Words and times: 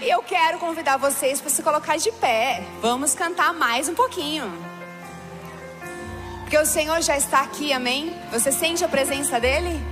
E 0.00 0.08
eu 0.08 0.22
quero 0.22 0.58
convidar 0.58 0.96
vocês 0.96 1.40
para 1.40 1.50
se 1.50 1.62
colocar 1.62 1.96
de 1.96 2.12
pé. 2.12 2.62
Vamos 2.80 3.14
cantar 3.14 3.52
mais 3.52 3.88
um 3.88 3.94
pouquinho. 3.94 4.50
Porque 6.42 6.56
o 6.56 6.64
Senhor 6.64 7.00
já 7.02 7.16
está 7.16 7.40
aqui, 7.40 7.72
amém? 7.72 8.14
Você 8.30 8.52
sente 8.52 8.84
a 8.84 8.88
presença 8.88 9.40
dele? 9.40 9.82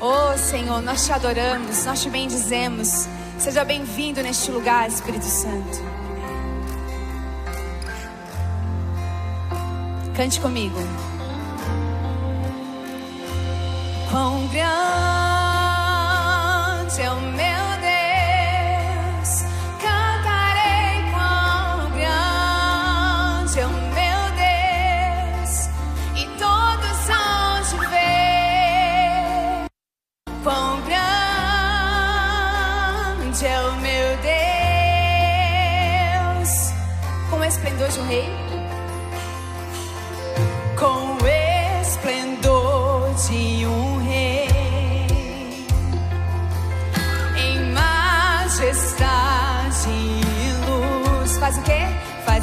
Oh, 0.00 0.36
Senhor, 0.36 0.82
nós 0.82 1.06
te 1.06 1.12
adoramos, 1.12 1.84
nós 1.84 2.02
te 2.02 2.10
bendizemos. 2.10 3.06
Seja 3.38 3.64
bem-vindo 3.64 4.20
neste 4.20 4.50
lugar, 4.50 4.88
Espírito 4.88 5.24
Santo. 5.24 5.78
Cante 10.16 10.40
comigo. 10.40 10.76
Quão 14.10 14.46
grande 14.48 15.29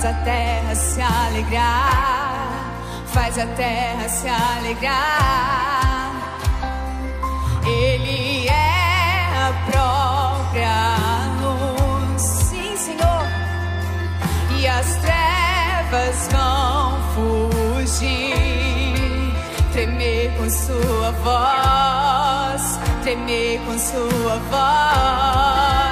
a 0.08 0.14
terra 0.24 0.74
se 0.74 1.02
alegrar, 1.02 2.48
faz 3.08 3.38
a 3.38 3.46
terra 3.46 4.08
se 4.08 4.28
alegrar. 4.30 6.12
Ele 7.66 8.48
é 8.48 9.28
a 9.36 9.52
própria 9.70 10.78
luz, 11.42 12.22
sim, 12.22 12.78
Senhor, 12.78 13.28
e 14.58 14.66
as 14.66 14.96
trevas 14.96 16.30
vão 16.32 17.02
fugir, 17.84 19.34
tremer 19.74 20.32
com 20.38 20.50
sua 20.50 21.12
voz, 21.12 22.80
tremer 23.04 23.60
com 23.66 23.78
sua 23.78 24.38
voz. 24.50 25.87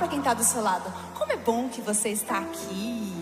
Para 0.00 0.08
quem 0.08 0.20
está 0.20 0.32
do 0.32 0.42
seu 0.42 0.62
lado. 0.62 0.90
Como 1.18 1.30
é 1.30 1.36
bom 1.36 1.68
que 1.68 1.82
você 1.82 2.08
está 2.08 2.38
aqui. 2.38 3.12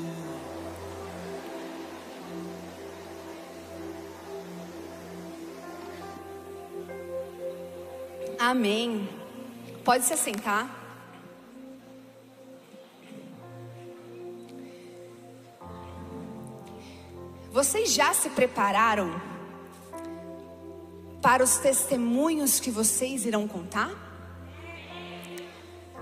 Amém. 8.39 9.09
Pode 9.85 10.05
se 10.05 10.15
assentar. 10.15 10.71
Vocês 17.51 17.93
já 17.93 18.15
se 18.15 18.31
prepararam 18.31 19.21
para 21.21 21.43
os 21.43 21.57
testemunhos 21.57 22.61
que 22.61 22.71
vocês 22.71 23.27
irão 23.27 23.49
contar? 23.49 24.08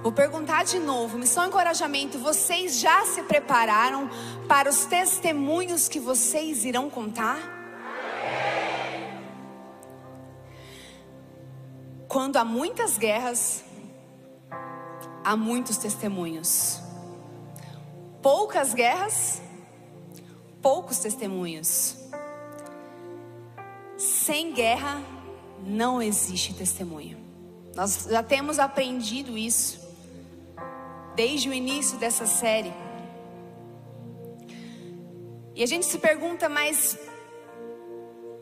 Vou 0.07 0.13
perguntar 0.13 0.65
de 0.65 0.79
novo, 0.79 1.19
missão 1.19 1.47
encorajamento, 1.47 2.17
vocês 2.17 2.79
já 2.79 3.05
se 3.07 3.25
prepararam 3.25 4.09
para 4.47 4.71
os 4.71 4.85
testemunhos 4.85 5.89
que 5.89 5.99
vocês 5.99 6.65
irão 6.65 6.89
contar? 6.89 7.37
Quando 12.07 12.37
há 12.37 12.45
muitas 12.45 12.97
guerras, 12.97 13.65
há 15.25 15.37
muitos 15.37 15.77
testemunhos. 15.77 16.81
Poucas 18.23 18.75
guerras, 18.75 19.43
poucos 20.63 21.01
testemunhos. 21.01 21.97
Sem 23.97 24.53
guerra 24.53 25.03
não 25.65 26.01
existe 26.01 26.55
testemunho. 26.55 27.19
Nós 27.75 28.07
já 28.09 28.23
temos 28.23 28.61
aprendido 28.61 29.37
isso 29.37 29.86
desde 31.17 31.49
o 31.49 31.53
início 31.53 31.99
dessa 31.99 32.27
série. 32.27 32.73
E 35.55 35.63
a 35.63 35.67
gente 35.67 35.87
se 35.87 35.99
pergunta, 35.99 36.49
mas 36.49 36.99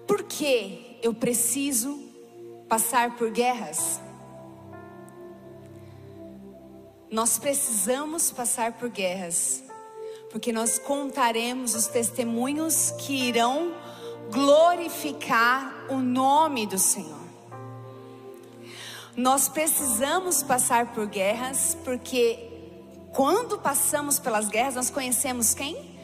por 0.07 0.25
que 0.25 0.99
eu 1.03 1.15
preciso 1.15 1.97
passar 2.69 3.17
por 3.17 3.31
guerras? 3.31 4.01
Nós 7.11 7.39
precisamos 7.39 8.33
passar 8.33 8.73
por 8.73 8.91
guerras 8.91 9.63
porque 10.35 10.53
nós 10.53 10.81
contaremos 10.81 11.77
os 11.77 11.87
testemunhos 11.87 12.91
que 12.99 13.29
irão 13.29 13.73
glorificar 14.33 15.87
o 15.89 15.99
nome 15.99 16.67
do 16.67 16.77
Senhor. 16.77 17.23
Nós 19.17 19.49
precisamos 19.49 20.43
passar 20.43 20.93
por 20.93 21.07
guerras, 21.07 21.77
porque 21.85 22.54
quando 23.15 23.57
passamos 23.57 24.19
pelas 24.19 24.49
guerras, 24.49 24.75
nós 24.75 24.91
conhecemos 24.91 25.55
quem? 25.55 25.97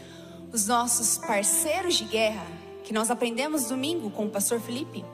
Os 0.52 0.68
nossos 0.68 1.18
parceiros 1.18 1.96
de 1.96 2.04
guerra, 2.04 2.46
que 2.84 2.92
nós 2.92 3.10
aprendemos 3.10 3.64
domingo 3.64 4.10
com 4.10 4.26
o 4.26 4.30
pastor 4.30 4.60
Felipe. 4.60 5.04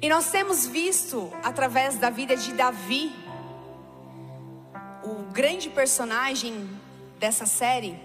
E 0.00 0.08
nós 0.08 0.30
temos 0.30 0.66
visto 0.66 1.30
através 1.42 1.98
da 1.98 2.08
vida 2.08 2.34
de 2.34 2.54
Davi, 2.54 3.12
o 5.04 5.30
grande 5.30 5.68
personagem 5.68 6.68
dessa 7.18 7.44
série, 7.44 8.00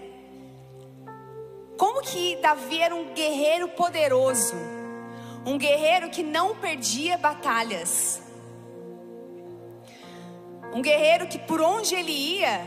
como 1.78 2.02
que 2.02 2.36
Davi 2.36 2.80
era 2.80 2.94
um 2.94 3.14
guerreiro 3.14 3.68
poderoso, 3.68 4.54
um 5.46 5.56
guerreiro 5.56 6.10
que 6.10 6.22
não 6.22 6.56
perdia 6.56 7.16
batalhas, 7.16 8.20
um 10.76 10.82
guerreiro 10.82 11.26
que 11.26 11.38
por 11.38 11.58
onde 11.62 11.94
ele 11.94 12.12
ia, 12.12 12.60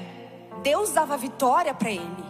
Deus 0.63 0.91
dava 0.91 1.15
vitória 1.15 1.75
para 1.75 1.91
ele. 1.91 2.25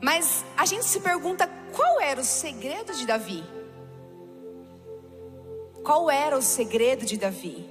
Mas 0.00 0.42
a 0.56 0.64
gente 0.64 0.86
se 0.86 1.00
pergunta 1.00 1.46
qual 1.74 2.00
era 2.00 2.18
o 2.18 2.24
segredo 2.24 2.94
de 2.94 3.06
Davi? 3.06 3.44
Qual 5.84 6.10
era 6.10 6.34
o 6.34 6.40
segredo 6.40 7.04
de 7.04 7.18
Davi? 7.18 7.68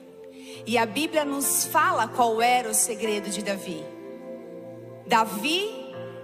E 0.68 0.78
a 0.78 0.86
Bíblia 0.86 1.26
nos 1.26 1.66
fala 1.66 2.08
qual 2.08 2.40
era 2.40 2.70
o 2.70 2.76
segredo 2.76 3.28
de 3.32 3.42
Davi. 3.42 3.84
Davi 5.08 5.68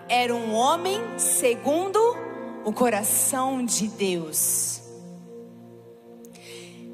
era 0.08 0.36
um 0.36 0.54
homem 0.54 1.02
segundo 1.18 2.00
o 2.64 2.72
coração 2.72 3.66
de 3.66 3.88
Deus. 3.88 4.84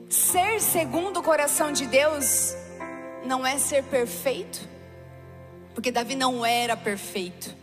Ser 0.07 0.61
segundo 0.61 1.19
o 1.19 1.23
coração 1.23 1.73
de 1.73 1.85
Deus 1.87 2.55
não 3.25 3.45
é 3.45 3.57
ser 3.57 3.83
perfeito, 3.83 4.67
porque 5.73 5.91
Davi 5.91 6.15
não 6.15 6.45
era 6.45 6.75
perfeito. 6.75 7.55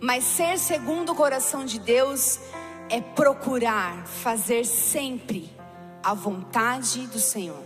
Mas 0.00 0.24
ser 0.24 0.58
segundo 0.58 1.12
o 1.12 1.14
coração 1.14 1.64
de 1.64 1.78
Deus 1.78 2.40
é 2.88 3.00
procurar 3.00 4.06
fazer 4.06 4.64
sempre 4.64 5.50
a 6.02 6.14
vontade 6.14 7.06
do 7.06 7.18
Senhor. 7.18 7.62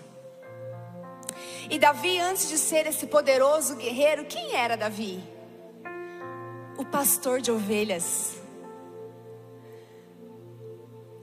E 1.70 1.78
Davi, 1.78 2.18
antes 2.18 2.48
de 2.48 2.58
ser 2.58 2.86
esse 2.86 3.06
poderoso 3.06 3.76
guerreiro, 3.76 4.24
quem 4.26 4.54
era 4.54 4.76
Davi? 4.76 5.22
O 6.76 6.84
pastor 6.84 7.40
de 7.40 7.50
ovelhas. 7.50 8.36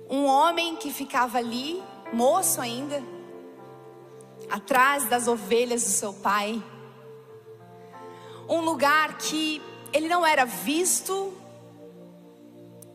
Um 0.10 0.26
homem 0.26 0.76
que 0.76 0.92
ficava 0.92 1.38
ali, 1.38 1.82
moço 2.12 2.60
ainda, 2.60 3.04
atrás 4.52 5.08
das 5.08 5.28
ovelhas 5.28 5.82
do 5.84 5.90
seu 5.90 6.14
pai. 6.14 6.62
Um 8.50 8.60
lugar 8.62 9.18
que 9.18 9.62
ele 9.94 10.10
não 10.10 10.26
era 10.26 10.46
visto, 10.46 11.34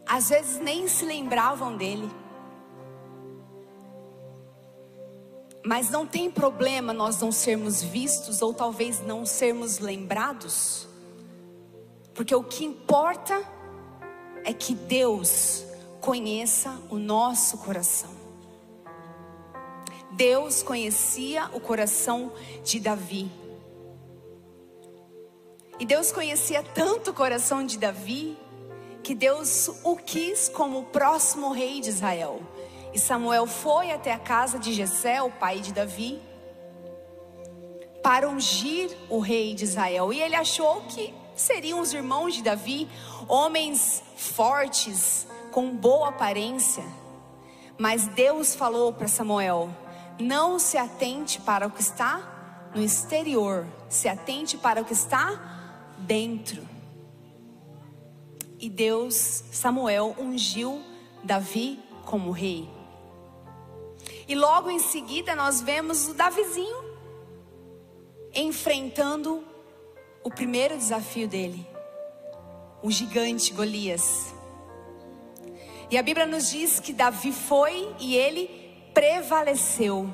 às 0.06 0.29
vezes 0.29 0.58
nem 0.61 0.87
se 0.87 1.05
lembravam 1.06 1.76
dele. 1.76 2.11
Mas 5.64 5.91
não 5.91 6.06
tem 6.06 6.31
problema 6.31 6.93
nós 6.93 7.20
não 7.20 7.32
sermos 7.32 7.82
vistos 7.82 8.43
ou 8.43 8.55
talvez 8.55 9.00
não 9.00 9.26
sermos 9.26 9.79
lembrados, 9.79 10.87
porque 12.14 12.35
o 12.35 12.44
que 12.44 12.64
importa 12.64 13.43
é 14.44 14.53
que 14.53 14.75
Deus 14.75 15.64
conheça 16.00 16.81
o 16.88 16.99
nosso 16.99 17.58
coração. 17.58 18.15
Deus 20.16 20.62
conhecia 20.62 21.50
o 21.52 21.60
coração 21.60 22.32
de 22.64 22.81
Davi. 22.81 23.31
E 25.79 25.84
Deus 25.84 26.10
conhecia 26.10 26.62
tanto 26.62 27.10
o 27.10 27.14
coração 27.14 27.67
de 27.67 27.76
Davi, 27.76 28.34
que 29.02 29.14
Deus 29.14 29.69
o 29.84 29.94
quis 29.94 30.48
como 30.48 30.79
o 30.79 30.84
próximo 30.84 31.52
rei 31.52 31.82
de 31.82 31.91
Israel. 31.91 32.41
E 32.94 32.98
Samuel 32.98 33.46
foi 33.46 33.91
até 33.91 34.10
a 34.10 34.19
casa 34.19 34.58
de 34.58 34.72
Jessé, 34.72 35.20
o 35.20 35.31
pai 35.31 35.60
de 35.60 35.70
Davi, 35.70 36.19
para 38.02 38.26
ungir 38.26 38.91
o 39.10 39.19
rei 39.19 39.55
de 39.55 39.64
Israel. 39.64 40.14
E 40.14 40.22
ele 40.22 40.34
achou 40.34 40.81
que 40.88 41.12
seriam 41.34 41.79
os 41.79 41.93
irmãos 41.93 42.34
de 42.34 42.43
Davi, 42.43 42.88
homens 43.29 44.02
fortes, 44.17 45.26
com 45.52 45.76
boa 45.76 46.08
aparência. 46.08 46.84
Mas 47.76 48.08
Deus 48.08 48.55
falou 48.55 48.94
para 48.94 49.08
Samuel: 49.08 49.69
não 50.19 50.58
se 50.58 50.77
atente 50.79 51.41
para 51.41 51.67
o 51.67 51.70
que 51.70 51.81
está 51.81 52.70
no 52.75 52.82
exterior, 52.82 53.67
se 53.89 54.08
atente 54.08 54.56
para 54.56 54.82
o 54.82 54.85
que 54.85 54.93
está 54.93 55.94
dentro. 55.99 56.67
E 58.58 58.69
Deus, 58.69 59.44
Samuel, 59.53 60.15
ungiu 60.19 60.82
Davi 61.23 61.81
como 62.05 62.31
rei. 62.31 62.69
E 64.29 64.35
logo 64.35 64.70
em 64.70 64.79
seguida 64.79 65.35
nós 65.35 65.61
vemos 65.61 66.08
o 66.08 66.15
Davizinho 66.15 66.85
enfrentando 68.35 69.44
o 70.23 70.31
primeiro 70.31 70.77
desafio 70.77 71.29
dele, 71.29 71.67
o 72.82 72.91
gigante 72.91 73.53
Golias. 73.53 74.35
E 75.91 75.96
a 75.96 76.03
Bíblia 76.03 76.27
nos 76.27 76.51
diz 76.51 76.81
que 76.81 76.93
Davi 76.93 77.32
foi 77.32 77.94
e 78.01 78.17
ele 78.17 78.66
prevaleceu 78.96 80.10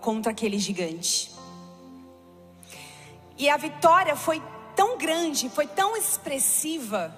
contra 0.00 0.32
aquele 0.32 0.58
gigante. 0.58 1.30
E 3.36 3.50
a 3.50 3.58
vitória 3.58 4.16
foi 4.16 4.42
tão 4.74 4.96
grande, 4.96 5.50
foi 5.50 5.66
tão 5.66 5.94
expressiva 5.98 7.14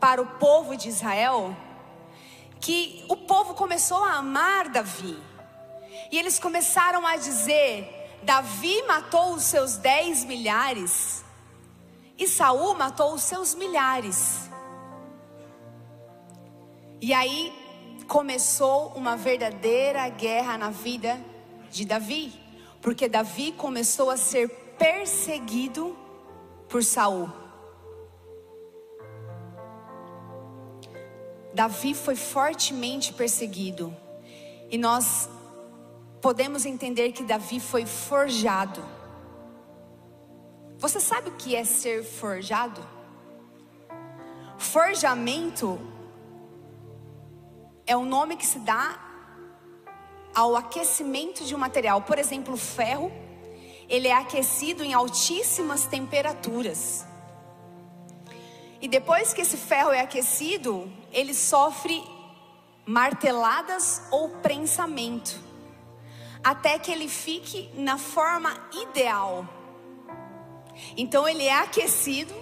para 0.00 0.22
o 0.22 0.26
povo 0.38 0.74
de 0.74 0.88
Israel, 0.88 1.54
que 2.58 3.04
o 3.10 3.18
povo 3.18 3.52
começou 3.52 4.02
a 4.02 4.14
amar 4.14 4.70
Davi. 4.70 5.18
E 6.10 6.18
eles 6.18 6.38
começaram 6.38 7.06
a 7.06 7.16
dizer: 7.16 8.18
Davi 8.22 8.82
matou 8.84 9.34
os 9.34 9.42
seus 9.42 9.76
dez 9.76 10.24
milhares 10.24 11.22
e 12.16 12.26
Saul 12.26 12.74
matou 12.74 13.12
os 13.12 13.22
seus 13.22 13.54
milhares. 13.54 14.48
E 16.98 17.12
aí 17.12 17.65
começou 18.06 18.92
uma 18.94 19.16
verdadeira 19.16 20.08
guerra 20.08 20.56
na 20.56 20.70
vida 20.70 21.18
de 21.70 21.84
Davi, 21.84 22.32
porque 22.80 23.08
Davi 23.08 23.52
começou 23.52 24.10
a 24.10 24.16
ser 24.16 24.48
perseguido 24.78 25.96
por 26.68 26.82
Saul. 26.84 27.28
Davi 31.52 31.94
foi 31.94 32.16
fortemente 32.16 33.12
perseguido. 33.14 33.96
E 34.70 34.76
nós 34.76 35.28
podemos 36.20 36.66
entender 36.66 37.12
que 37.12 37.22
Davi 37.22 37.60
foi 37.60 37.86
forjado. 37.86 38.84
Você 40.78 41.00
sabe 41.00 41.30
o 41.30 41.32
que 41.32 41.56
é 41.56 41.64
ser 41.64 42.04
forjado? 42.04 42.86
Forjamento 44.58 45.80
é 47.86 47.96
o 47.96 48.04
nome 48.04 48.36
que 48.36 48.44
se 48.44 48.58
dá 48.58 48.98
ao 50.34 50.56
aquecimento 50.56 51.44
de 51.44 51.54
um 51.54 51.58
material. 51.58 52.02
Por 52.02 52.18
exemplo, 52.18 52.54
o 52.54 52.56
ferro, 52.58 53.12
ele 53.88 54.08
é 54.08 54.12
aquecido 54.12 54.82
em 54.82 54.92
altíssimas 54.92 55.86
temperaturas. 55.86 57.06
E 58.80 58.88
depois 58.88 59.32
que 59.32 59.40
esse 59.40 59.56
ferro 59.56 59.92
é 59.92 60.00
aquecido, 60.00 60.90
ele 61.12 61.32
sofre 61.32 62.04
marteladas 62.84 64.02
ou 64.10 64.28
prensamento, 64.28 65.40
até 66.42 66.78
que 66.78 66.90
ele 66.92 67.08
fique 67.08 67.70
na 67.74 67.96
forma 67.96 68.52
ideal. 68.72 69.48
Então 70.96 71.26
ele 71.26 71.44
é 71.44 71.54
aquecido 71.54 72.34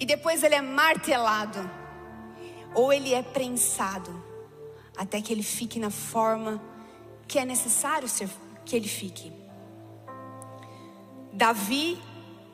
e 0.00 0.06
depois 0.06 0.42
ele 0.42 0.54
é 0.54 0.62
martelado 0.62 1.83
ou 2.74 2.92
ele 2.92 3.14
é 3.14 3.22
prensado 3.22 4.12
até 4.96 5.20
que 5.20 5.32
ele 5.32 5.42
fique 5.42 5.78
na 5.78 5.90
forma 5.90 6.62
que 7.26 7.38
é 7.38 7.44
necessário 7.44 8.08
ser, 8.08 8.28
que 8.64 8.76
ele 8.76 8.88
fique. 8.88 9.32
Davi, 11.32 12.00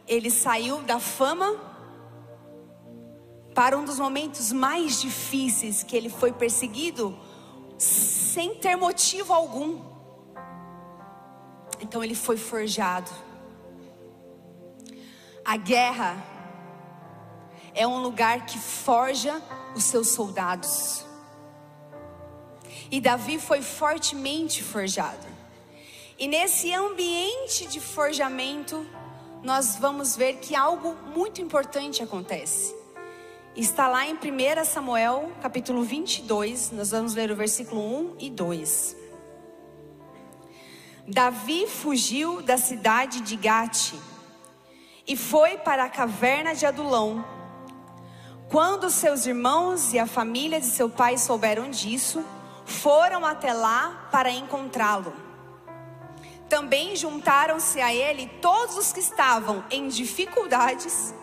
ele 0.07 0.31
saiu 0.31 0.83
da 0.83 0.99
fama 0.99 1.55
para 3.55 3.77
um 3.77 3.85
dos 3.85 3.99
momentos 3.99 4.53
mais 4.53 5.01
difíceis 5.01 5.83
que 5.83 5.97
ele 5.97 6.09
foi 6.09 6.33
perseguido 6.33 7.19
sem 7.77 8.55
ter 8.55 8.77
motivo 8.77 9.33
algum. 9.33 9.83
Então 11.81 12.03
ele 12.03 12.15
foi 12.15 12.37
forjado. 12.37 13.11
A 15.45 15.57
guerra 15.57 16.23
é 17.75 17.87
um 17.87 18.01
lugar 18.03 18.47
que 18.47 18.59
forja 18.59 19.43
os 19.75 19.85
seus 19.85 20.09
soldados. 20.09 21.05
E 22.91 23.01
Davi 23.01 23.39
foi 23.39 23.63
fortemente 23.63 24.63
forjado. 24.63 25.27
E 26.19 26.27
nesse 26.27 26.73
ambiente 26.75 27.67
de 27.67 27.81
forjamento, 27.81 28.87
nós 29.43 29.77
vamos 29.77 30.17
ver 30.17 30.35
que 30.35 30.55
algo 30.55 30.95
muito 31.15 31.41
importante 31.41 32.03
acontece. 32.03 32.75
Está 33.57 33.89
lá 33.89 34.07
em 34.07 34.15
1 34.15 34.65
Samuel, 34.65 35.33
capítulo 35.41 35.83
22, 35.83 36.71
nós 36.73 36.91
vamos 36.91 37.15
ler 37.15 37.31
o 37.31 37.37
versículo 37.37 37.81
1 37.81 38.17
e 38.19 38.31
2. 38.31 38.97
Davi 41.09 41.67
fugiu 41.67 42.43
da 42.43 42.57
cidade 42.57 43.21
de 43.21 43.35
Gate 43.35 43.95
e 45.07 45.17
foi 45.17 45.57
para 45.57 45.85
a 45.85 45.89
caverna 45.89 46.55
de 46.55 46.65
Adulão. 46.65 47.25
Quando 48.51 48.91
seus 48.91 49.27
irmãos 49.27 49.95
e 49.95 49.99
a 50.01 50.09
família 50.09 50.59
de 50.59 50.67
seu 50.67 50.91
pai 50.91 51.17
souberam 51.17 51.71
disso, 51.71 52.25
foram 52.65 53.25
até 53.25 53.53
lá 53.53 54.09
para 54.11 54.29
encontrá-lo. 54.29 55.13
Também 56.49 56.97
juntaram-se 56.97 57.81
a 57.81 57.95
ele 57.95 58.27
todos 58.43 58.77
os 58.77 58.93
que 58.93 58.99
estavam 58.99 59.65
em 59.71 59.87
dificuldades, 59.87 61.15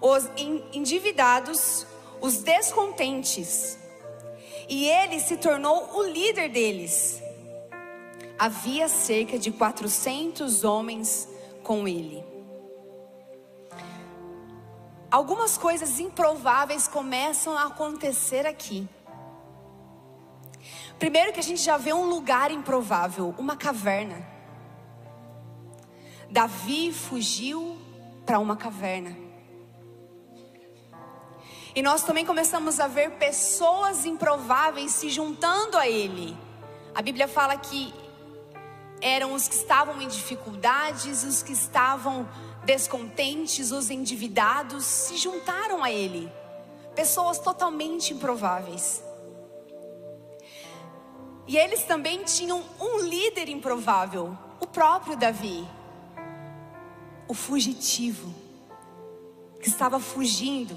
os 0.00 0.28
endividados, 0.72 1.86
os 2.20 2.38
descontentes. 2.38 3.78
E 4.68 4.88
ele 4.88 5.20
se 5.20 5.36
tornou 5.36 5.96
o 5.96 6.02
líder 6.02 6.48
deles. 6.48 7.22
Havia 8.36 8.88
cerca 8.88 9.38
de 9.38 9.52
400 9.52 10.64
homens 10.64 11.28
com 11.62 11.86
ele 11.86 12.35
algumas 15.10 15.56
coisas 15.56 15.98
improváveis 16.00 16.88
começam 16.88 17.56
a 17.56 17.64
acontecer 17.64 18.46
aqui. 18.46 18.88
Primeiro 20.98 21.32
que 21.32 21.40
a 21.40 21.42
gente 21.42 21.60
já 21.60 21.76
vê 21.76 21.92
um 21.92 22.08
lugar 22.08 22.50
improvável, 22.50 23.34
uma 23.38 23.56
caverna. 23.56 24.26
Davi 26.30 26.92
fugiu 26.92 27.78
para 28.24 28.38
uma 28.38 28.56
caverna. 28.56 29.16
E 31.74 31.82
nós 31.82 32.02
também 32.02 32.24
começamos 32.24 32.80
a 32.80 32.88
ver 32.88 33.12
pessoas 33.12 34.06
improváveis 34.06 34.92
se 34.92 35.10
juntando 35.10 35.76
a 35.76 35.86
ele. 35.86 36.34
A 36.94 37.02
Bíblia 37.02 37.28
fala 37.28 37.54
que 37.58 37.92
eram 39.02 39.34
os 39.34 39.46
que 39.46 39.54
estavam 39.54 40.00
em 40.00 40.08
dificuldades, 40.08 41.22
os 41.22 41.42
que 41.42 41.52
estavam 41.52 42.26
descontentes, 42.66 43.70
os 43.70 43.90
endividados 43.90 44.84
se 44.84 45.16
juntaram 45.16 45.82
a 45.82 45.90
ele. 45.90 46.30
Pessoas 46.94 47.38
totalmente 47.38 48.12
improváveis. 48.12 49.02
E 51.46 51.56
eles 51.56 51.84
também 51.84 52.24
tinham 52.24 52.62
um 52.80 52.98
líder 52.98 53.48
improvável, 53.48 54.36
o 54.58 54.66
próprio 54.66 55.16
Davi, 55.16 55.66
o 57.28 57.34
fugitivo, 57.34 58.34
que 59.60 59.68
estava 59.68 60.00
fugindo. 60.00 60.76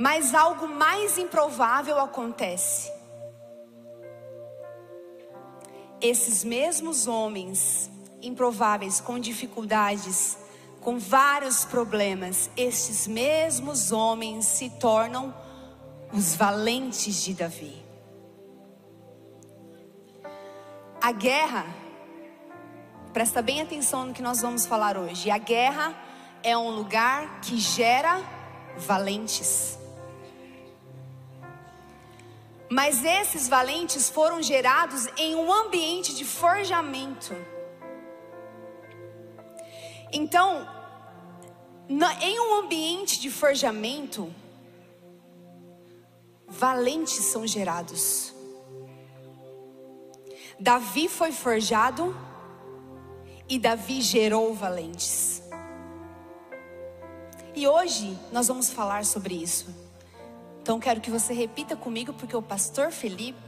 Mas 0.00 0.34
algo 0.34 0.66
mais 0.66 1.18
improvável 1.18 1.98
acontece. 1.98 2.90
Esses 6.00 6.42
mesmos 6.44 7.06
homens 7.06 7.90
improváveis, 8.22 9.00
com 9.00 9.18
dificuldades, 9.18 10.36
com 10.80 10.98
vários 10.98 11.64
problemas, 11.64 12.50
estes 12.56 13.06
mesmos 13.06 13.92
homens 13.92 14.46
se 14.46 14.70
tornam 14.70 15.34
os 16.12 16.34
valentes 16.34 17.22
de 17.22 17.34
Davi. 17.34 17.84
A 21.00 21.12
guerra, 21.12 21.66
presta 23.12 23.42
bem 23.42 23.60
atenção 23.60 24.06
no 24.06 24.14
que 24.14 24.22
nós 24.22 24.40
vamos 24.40 24.66
falar 24.66 24.96
hoje. 24.96 25.30
A 25.30 25.38
guerra 25.38 25.94
é 26.42 26.56
um 26.56 26.70
lugar 26.70 27.40
que 27.40 27.58
gera 27.58 28.20
valentes. 28.76 29.78
Mas 32.70 33.04
esses 33.04 33.48
valentes 33.48 34.10
foram 34.10 34.42
gerados 34.42 35.06
em 35.16 35.34
um 35.34 35.52
ambiente 35.52 36.14
de 36.14 36.24
forjamento. 36.24 37.34
Então, 40.12 40.66
em 42.20 42.40
um 42.40 42.58
ambiente 42.60 43.20
de 43.20 43.30
forjamento, 43.30 44.32
valentes 46.46 47.24
são 47.26 47.46
gerados. 47.46 48.34
Davi 50.58 51.08
foi 51.08 51.30
forjado 51.30 52.16
e 53.48 53.58
Davi 53.58 54.00
gerou 54.00 54.52
valentes. 54.54 55.42
E 57.54 57.66
hoje 57.66 58.18
nós 58.32 58.48
vamos 58.48 58.70
falar 58.70 59.04
sobre 59.04 59.34
isso. 59.34 59.74
Então 60.62 60.78
quero 60.78 61.00
que 61.00 61.10
você 61.10 61.32
repita 61.32 61.76
comigo, 61.76 62.12
porque 62.12 62.36
o 62.36 62.42
pastor 62.42 62.90
Felipe 62.90 63.38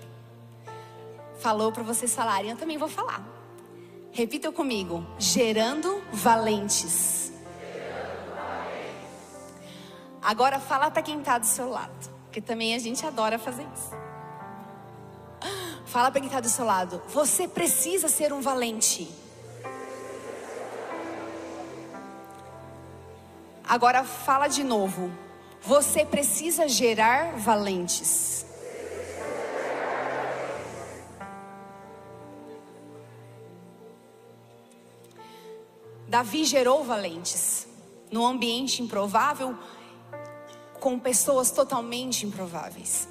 falou 1.38 1.73
para 1.73 1.83
vocês 1.83 2.14
falarem, 2.14 2.50
eu 2.50 2.57
também 2.57 2.79
vou 2.79 2.88
falar. 2.88 3.40
Repita 4.12 4.50
comigo: 4.50 5.07
gerando 5.19 6.02
valentes. 6.12 7.33
Agora 10.23 10.61
fala 10.61 10.90
para 10.90 11.02
quem 11.02 11.21
está 11.21 11.38
do 11.38 11.47
seu 11.47 11.69
lado, 11.71 12.11
porque 12.25 12.40
também 12.40 12.75
a 12.75 12.79
gente 12.79 13.05
adora 13.07 13.38
fazer 13.38 13.67
isso. 13.75 13.90
Fala 15.87 16.11
para 16.11 16.21
quem 16.21 16.29
está 16.29 16.40
do 16.40 16.49
seu 16.49 16.64
lado: 16.64 17.02
você 17.09 17.49
precisa 17.49 18.09
ser 18.09 18.33
um 18.33 18.40
valente. 18.40 19.12
Agora 23.64 24.05
fala 24.05 24.49
de 24.49 24.64
novo: 24.64 25.11
você 25.62 26.05
precisa 26.05 26.69
gerar 26.69 27.37
valentes. 27.37 28.45
Davi 36.11 36.45
gerou 36.45 36.83
valentes 36.83 37.69
num 38.11 38.26
ambiente 38.26 38.83
improvável 38.83 39.57
com 40.81 40.99
pessoas 40.99 41.52
totalmente 41.52 42.26
improváveis. 42.26 43.09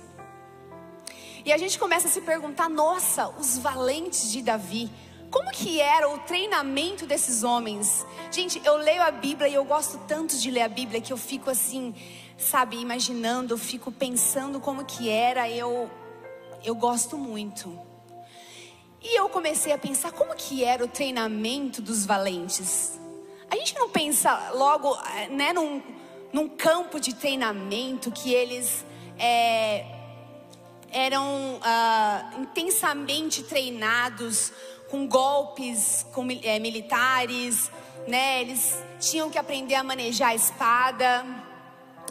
E 1.46 1.54
a 1.54 1.58
gente 1.58 1.80
começa 1.80 2.10
a 2.10 2.12
se 2.12 2.20
perguntar: 2.20 2.70
nossa, 2.70 3.30
os 3.30 3.58
valentes 3.58 4.30
de 4.30 4.42
Davi. 4.42 4.92
Como 5.32 5.50
que 5.52 5.80
era 5.80 6.10
o 6.10 6.18
treinamento 6.20 7.06
desses 7.06 7.42
homens? 7.42 8.06
Gente, 8.32 8.62
eu 8.66 8.76
leio 8.76 9.02
a 9.02 9.12
Bíblia 9.12 9.48
e 9.48 9.54
eu 9.54 9.64
gosto 9.64 9.98
tanto 10.00 10.36
de 10.38 10.52
ler 10.52 10.64
a 10.64 10.68
Bíblia 10.68 11.00
que 11.00 11.14
eu 11.14 11.18
fico 11.18 11.50
assim, 11.50 11.96
sabe, 12.38 12.76
imaginando, 12.82 13.54
eu 13.54 13.58
fico 13.58 13.94
pensando 13.94 14.60
como 14.60 14.84
que 14.84 15.08
era, 15.08 15.50
eu 15.50 15.90
eu 16.66 16.76
gosto 16.76 17.18
muito. 17.18 17.89
E 19.02 19.18
eu 19.18 19.30
comecei 19.30 19.72
a 19.72 19.78
pensar 19.78 20.12
como 20.12 20.36
que 20.36 20.64
era 20.64 20.84
o 20.84 20.88
treinamento 20.88 21.82
dos 21.82 22.06
valentes. 22.06 23.00
A 23.50 23.56
gente 23.56 23.76
não 23.76 23.90
pensa 23.90 24.52
logo, 24.54 24.98
né, 25.32 25.54
num, 25.54 25.82
num 26.34 26.50
campo 26.50 27.00
de 27.00 27.16
treinamento 27.16 28.12
que 28.12 28.34
eles 28.34 28.86
é, 29.18 29.86
eram 30.92 31.60
ah, 31.62 32.32
intensamente 32.40 33.44
treinados 33.44 34.52
com 34.90 35.08
golpes 35.08 36.06
com, 36.14 36.28
é, 36.44 36.60
militares, 36.60 37.72
né? 38.08 38.42
Eles 38.42 38.78
tinham 39.00 39.30
que 39.30 39.38
aprender 39.38 39.76
a 39.76 39.84
manejar 39.84 40.30
a 40.30 40.36
espada, 40.36 41.26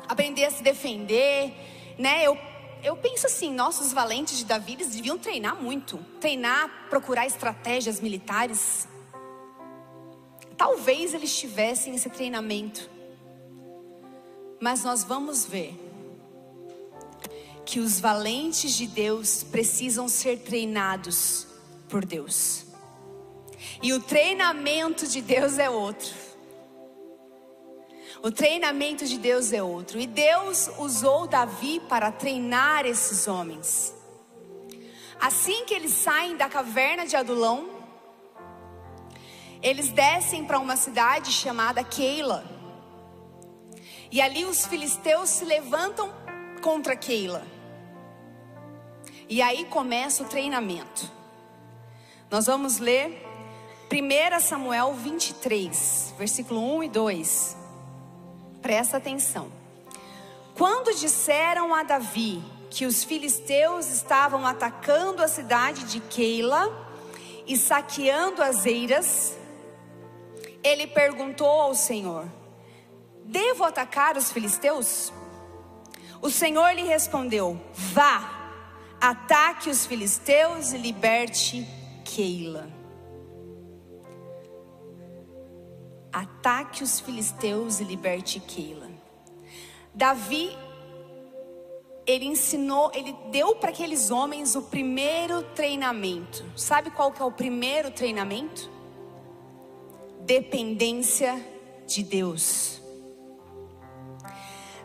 aprender 0.09 0.45
a 0.45 0.51
se 0.51 0.63
defender, 0.63 1.53
né? 1.99 2.25
Eu, 2.25 2.39
eu 2.83 2.97
penso 2.97 3.27
assim, 3.27 3.53
nossos 3.53 3.93
valentes 3.93 4.39
de 4.39 4.45
Davi, 4.45 4.75
eles 4.75 4.89
deviam 4.89 5.19
treinar 5.19 5.57
muito, 5.57 5.99
treinar, 6.21 6.89
procurar 6.89 7.27
estratégias 7.27 8.01
militares. 8.01 8.87
Talvez 10.57 11.15
eles 11.15 11.37
tivessem 11.37 11.95
esse 11.95 12.11
treinamento, 12.11 12.91
mas 14.61 14.83
nós 14.83 15.05
vamos 15.05 15.45
ver 15.45 15.79
que 17.65 17.81
os 17.81 18.01
valentes 18.01 18.73
de 18.75 18.87
Deus 18.87 19.43
precisam 19.43 20.09
ser 20.09 20.39
treinados 20.39 21.47
por 21.89 22.05
Deus. 22.05 22.65
E 23.83 23.93
o 23.93 24.01
treinamento 24.01 25.07
de 25.07 25.21
Deus 25.21 25.59
é 25.59 25.69
outro. 25.69 26.28
O 28.23 28.33
treinamento 28.33 29.07
de 29.07 29.19
Deus 29.19 29.53
é 29.53 29.63
outro. 29.63 30.01
E 30.01 30.07
Deus 30.07 30.71
usou 30.79 31.27
Davi 31.27 31.81
para 31.89 32.11
treinar 32.11 32.85
esses 32.85 33.29
homens. 33.29 33.95
Assim 35.21 35.65
que 35.65 35.75
eles 35.75 35.93
saem 35.93 36.37
da 36.37 36.49
caverna 36.49 37.07
de 37.07 37.17
Adulão, 37.17 37.69
eles 39.63 39.91
descem 39.91 40.45
para 40.45 40.59
uma 40.59 40.77
cidade 40.77 41.33
chamada 41.33 41.83
Keila. 41.83 42.45
E 44.11 44.21
ali 44.21 44.45
os 44.45 44.67
filisteus 44.67 45.29
se 45.29 45.45
levantam 45.45 46.13
contra 46.63 46.97
Keila. 46.97 47.47
E 49.29 49.43
aí 49.43 49.65
começa 49.67 50.23
o 50.23 50.27
treinamento. 50.27 51.11
Nós 52.31 52.47
vamos 52.47 52.79
ler 52.79 53.27
1 53.93 54.41
Samuel 54.41 54.95
23, 54.95 56.15
versículo 56.17 56.77
1 56.77 56.85
e 56.85 56.89
2. 56.89 57.58
Presta 58.63 58.97
atenção. 58.97 59.51
Quando 60.55 60.95
disseram 60.95 61.75
a 61.75 61.83
Davi 61.83 62.43
que 62.71 62.85
os 62.85 63.05
filisteus 63.05 63.87
estavam 63.87 64.47
atacando 64.47 65.23
a 65.23 65.29
cidade 65.29 65.85
de 65.85 66.01
Keila 66.01 66.87
e 67.47 67.57
saqueando 67.57 68.43
as 68.43 68.67
eiras, 68.67 69.37
ele 70.63 70.87
perguntou 70.87 71.49
ao 71.49 71.75
Senhor: 71.75 72.29
Devo 73.25 73.65
atacar 73.65 74.17
os 74.17 74.33
filisteus? 74.33 75.13
O 76.21 76.29
Senhor 76.29 76.75
lhe 76.75 76.83
respondeu: 76.83 77.61
Vá, 77.73 78.51
ataque 79.01 79.71
os 79.71 79.87
filisteus 79.87 80.73
e 80.73 80.79
liberte 80.79 81.67
Keila. 82.05 82.78
Ataque 86.19 86.83
os 86.83 86.99
filisteus 86.99 87.79
e 87.79 87.85
liberte 87.85 88.41
Keila. 88.41 88.91
Davi, 89.95 90.51
ele 92.05 92.25
ensinou, 92.25 92.91
ele 92.93 93.15
deu 93.31 93.55
para 93.55 93.71
aqueles 93.71 94.11
homens 94.11 94.57
o 94.57 94.63
primeiro 94.63 95.45
treinamento. 95.55 96.45
Sabe 96.57 96.91
qual 96.91 97.13
que 97.13 97.23
é 97.23 97.25
o 97.25 97.31
primeiro 97.31 97.93
treinamento? 97.93 98.69
Dependência 100.23 101.41
de 101.87 102.03
Deus. 102.03 102.83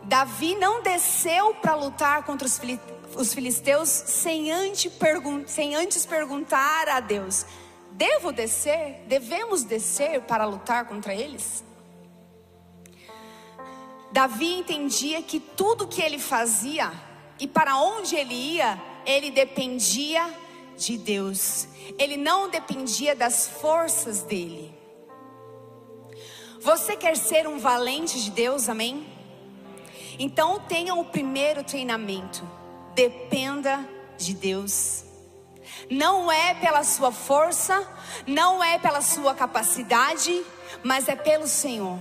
Davi 0.04 0.54
não 0.54 0.84
desceu 0.84 1.52
para 1.56 1.74
lutar 1.74 2.22
contra 2.22 2.46
os 2.46 3.34
filisteus 3.34 3.88
sem 3.88 4.52
antes, 4.52 4.88
sem 5.48 5.74
antes 5.74 6.06
perguntar 6.06 6.88
a 6.88 7.00
Deus: 7.00 7.44
Devo 7.94 8.32
descer? 8.32 9.04
Devemos 9.06 9.62
descer 9.62 10.20
para 10.22 10.44
lutar 10.44 10.86
contra 10.86 11.14
eles? 11.14 11.64
Davi 14.10 14.58
entendia 14.58 15.22
que 15.22 15.38
tudo 15.38 15.86
que 15.86 16.02
ele 16.02 16.18
fazia 16.18 16.92
e 17.38 17.46
para 17.46 17.76
onde 17.76 18.16
ele 18.16 18.34
ia, 18.34 18.80
ele 19.06 19.30
dependia 19.30 20.32
de 20.76 20.98
Deus. 20.98 21.68
Ele 21.98 22.16
não 22.16 22.48
dependia 22.48 23.14
das 23.14 23.46
forças 23.46 24.22
dele. 24.22 24.74
Você 26.60 26.96
quer 26.96 27.16
ser 27.16 27.46
um 27.46 27.58
valente 27.58 28.20
de 28.20 28.30
Deus, 28.30 28.68
amém? 28.68 29.06
Então 30.18 30.58
tenha 30.60 30.94
o 30.94 31.04
primeiro 31.04 31.62
treinamento. 31.62 32.42
Dependa 32.94 33.88
de 34.16 34.34
Deus. 34.34 35.03
Não 35.90 36.30
é 36.30 36.54
pela 36.54 36.82
sua 36.84 37.12
força, 37.12 37.86
não 38.26 38.62
é 38.62 38.78
pela 38.78 39.00
sua 39.00 39.34
capacidade, 39.34 40.44
mas 40.82 41.08
é 41.08 41.16
pelo 41.16 41.46
Senhor. 41.46 41.98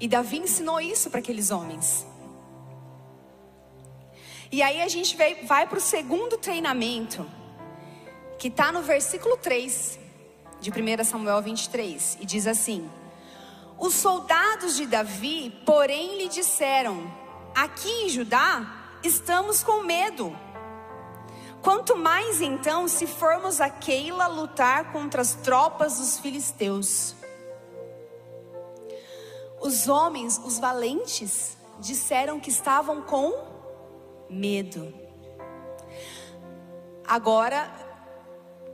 E 0.00 0.08
Davi 0.08 0.38
ensinou 0.38 0.80
isso 0.80 1.10
para 1.10 1.20
aqueles 1.20 1.50
homens. 1.50 2.06
E 4.50 4.62
aí 4.62 4.82
a 4.82 4.88
gente 4.88 5.16
vai 5.44 5.66
para 5.66 5.78
o 5.78 5.80
segundo 5.80 6.36
treinamento, 6.36 7.24
que 8.38 8.48
está 8.48 8.72
no 8.72 8.82
versículo 8.82 9.36
3 9.36 9.98
de 10.60 10.70
1 10.70 11.04
Samuel 11.04 11.40
23, 11.40 12.18
e 12.20 12.26
diz 12.26 12.46
assim: 12.46 12.90
Os 13.78 13.94
soldados 13.94 14.76
de 14.76 14.86
Davi, 14.86 15.54
porém, 15.64 16.18
lhe 16.18 16.28
disseram: 16.28 17.12
Aqui 17.54 17.88
em 17.88 18.08
Judá 18.08 18.98
estamos 19.04 19.62
com 19.62 19.82
medo 19.82 20.36
Quanto 21.62 21.94
mais 21.96 22.40
então 22.40 22.88
se 22.88 23.06
formos 23.06 23.60
a 23.60 23.68
Keila 23.68 24.26
lutar 24.26 24.92
contra 24.92 25.20
as 25.20 25.34
tropas 25.34 25.98
dos 25.98 26.18
filisteus. 26.18 27.14
Os 29.60 29.88
homens, 29.88 30.40
os 30.42 30.58
valentes, 30.58 31.58
disseram 31.78 32.40
que 32.40 32.48
estavam 32.48 33.02
com 33.02 33.32
medo. 34.28 34.94
Agora, 37.06 37.70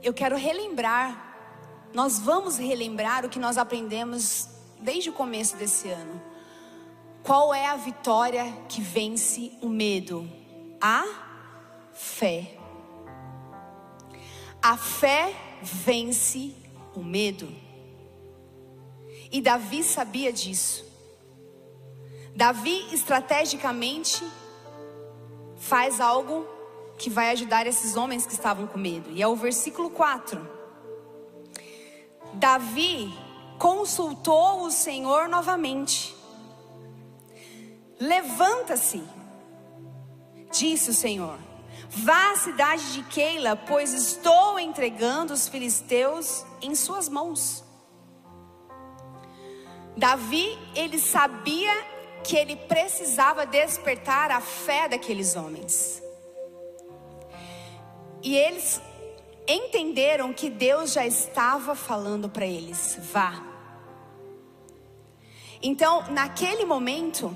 eu 0.01 0.13
quero 0.13 0.37
relembrar, 0.37 1.89
nós 1.93 2.19
vamos 2.19 2.57
relembrar 2.57 3.25
o 3.25 3.29
que 3.29 3.39
nós 3.39 3.57
aprendemos 3.57 4.47
desde 4.79 5.09
o 5.09 5.13
começo 5.13 5.57
desse 5.57 5.89
ano. 5.89 6.21
Qual 7.23 7.53
é 7.53 7.65
a 7.65 7.75
vitória 7.75 8.45
que 8.69 8.79
vence 8.79 9.57
o 9.61 9.67
medo? 9.67 10.29
A 10.79 11.03
fé. 11.93 12.56
A 14.67 14.75
fé 14.75 15.33
vence 15.61 16.53
o 16.93 17.01
medo. 17.01 17.47
E 19.31 19.39
Davi 19.39 19.81
sabia 19.81 20.33
disso. 20.33 20.83
Davi 22.35 22.93
estrategicamente 22.93 24.21
faz 25.55 26.01
algo 26.01 26.45
que 26.97 27.09
vai 27.09 27.29
ajudar 27.29 27.65
esses 27.65 27.95
homens 27.95 28.25
que 28.25 28.33
estavam 28.33 28.67
com 28.67 28.77
medo. 28.77 29.09
E 29.11 29.21
é 29.21 29.27
o 29.29 29.37
versículo 29.37 29.89
4. 29.89 30.45
Davi 32.33 33.09
consultou 33.57 34.63
o 34.63 34.69
Senhor 34.69 35.29
novamente. 35.29 36.13
Levanta-se, 37.97 39.01
disse 40.51 40.89
o 40.89 40.93
Senhor. 40.93 41.46
Vá 41.89 42.31
à 42.31 42.35
cidade 42.35 42.93
de 42.93 43.03
Keila, 43.03 43.55
pois 43.55 43.93
estou 43.93 44.59
entregando 44.59 45.33
os 45.33 45.47
filisteus 45.47 46.45
em 46.61 46.75
suas 46.75 47.07
mãos. 47.07 47.63
Davi, 49.95 50.57
ele 50.75 50.99
sabia 50.99 51.73
que 52.23 52.35
ele 52.35 52.55
precisava 52.55 53.45
despertar 53.45 54.31
a 54.31 54.41
fé 54.41 54.87
daqueles 54.87 55.35
homens. 55.35 56.03
E 58.21 58.35
eles 58.35 58.81
entenderam 59.47 60.33
que 60.33 60.49
Deus 60.49 60.93
já 60.93 61.05
estava 61.05 61.73
falando 61.73 62.29
para 62.29 62.45
eles: 62.45 62.97
vá. 63.11 63.43
Então, 65.61 66.03
naquele 66.11 66.65
momento, 66.65 67.35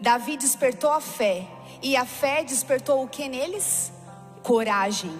Davi 0.00 0.36
despertou 0.36 0.90
a 0.90 1.00
fé, 1.00 1.46
e 1.82 1.96
a 1.96 2.06
fé 2.06 2.44
despertou 2.44 3.02
o 3.02 3.08
que 3.08 3.28
neles? 3.28 3.92
Coragem. 4.42 5.12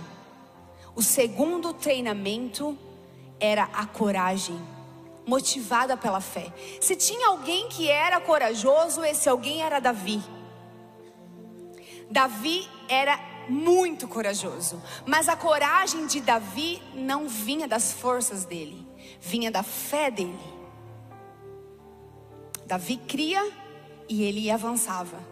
O 0.94 1.02
segundo 1.02 1.72
treinamento 1.74 2.78
era 3.40 3.64
a 3.72 3.86
coragem, 3.86 4.60
motivada 5.26 5.96
pela 5.96 6.20
fé. 6.20 6.52
Se 6.80 6.94
tinha 6.94 7.28
alguém 7.28 7.68
que 7.68 7.88
era 7.88 8.20
corajoso, 8.20 9.02
esse 9.04 9.28
alguém 9.28 9.62
era 9.62 9.80
Davi. 9.80 10.22
Davi 12.10 12.68
era 12.88 13.18
muito 13.48 14.06
corajoso, 14.06 14.80
mas 15.06 15.28
a 15.28 15.36
coragem 15.36 16.06
de 16.06 16.20
Davi 16.20 16.80
não 16.94 17.26
vinha 17.26 17.66
das 17.66 17.92
forças 17.92 18.44
dele, 18.44 18.86
vinha 19.20 19.50
da 19.50 19.62
fé 19.62 20.10
dele. 20.10 20.38
Davi 22.66 22.96
cria 22.96 23.50
e 24.08 24.22
ele 24.22 24.50
avançava. 24.50 25.31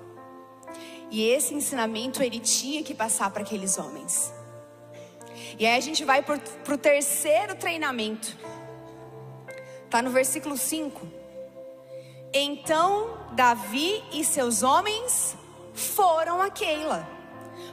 E 1.11 1.29
esse 1.29 1.55
ensinamento 1.55 2.23
ele 2.23 2.39
tinha 2.39 2.83
que 2.83 2.95
passar 2.95 3.31
para 3.31 3.43
aqueles 3.43 3.79
homens. 3.79 4.33
E 5.59 5.67
aí 5.67 5.77
a 5.77 5.81
gente 5.81 6.05
vai 6.05 6.23
para 6.23 6.39
o 6.75 6.79
terceiro 6.79 7.55
treinamento. 7.57 8.37
Está 9.85 10.01
no 10.01 10.11
versículo 10.11 10.57
5. 10.57 11.07
Então 12.33 13.19
Davi 13.33 14.03
e 14.13 14.25
seus 14.25 14.63
homens 14.63 15.37
foram 15.75 16.41
a 16.41 16.51
Keila, 16.51 17.09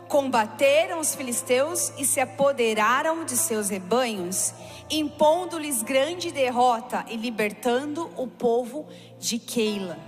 combateram 0.07 0.99
os 0.99 1.13
filisteus 1.13 1.91
e 1.97 2.05
se 2.05 2.19
apoderaram 2.19 3.23
de 3.23 3.35
seus 3.37 3.69
rebanhos, 3.69 4.53
impondo-lhes 4.89 5.83
grande 5.83 6.31
derrota 6.31 7.05
e 7.07 7.17
libertando 7.17 8.09
o 8.15 8.27
povo 8.27 8.87
de 9.19 9.37
Keila. 9.37 10.06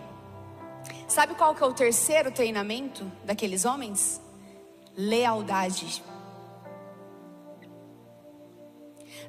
Sabe 1.10 1.34
qual 1.34 1.56
que 1.56 1.64
é 1.64 1.66
o 1.66 1.74
terceiro 1.74 2.32
treinamento 2.32 3.12
daqueles 3.26 3.66
homens? 3.66 4.22
Lealdade. 4.96 6.04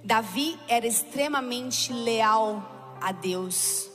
Davi 0.05 0.61
era 0.69 0.87
extremamente 0.87 1.90
leal 1.90 2.62
a 3.01 3.12
Deus. 3.12 3.90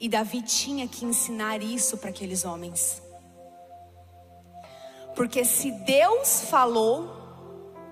E 0.00 0.08
Davi 0.08 0.40
tinha 0.40 0.88
que 0.88 1.04
ensinar 1.04 1.62
isso 1.62 1.98
para 1.98 2.08
aqueles 2.08 2.46
homens. 2.46 3.02
Porque 5.14 5.44
se 5.44 5.70
Deus 5.70 6.46
falou, 6.48 7.10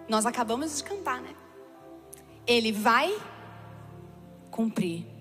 nós 0.09 0.25
acabamos 0.25 0.79
de 0.79 0.83
cantar, 0.83 1.21
né? 1.21 1.37
Ele 2.47 2.73
vai 2.73 3.15
cumprir. 4.51 5.18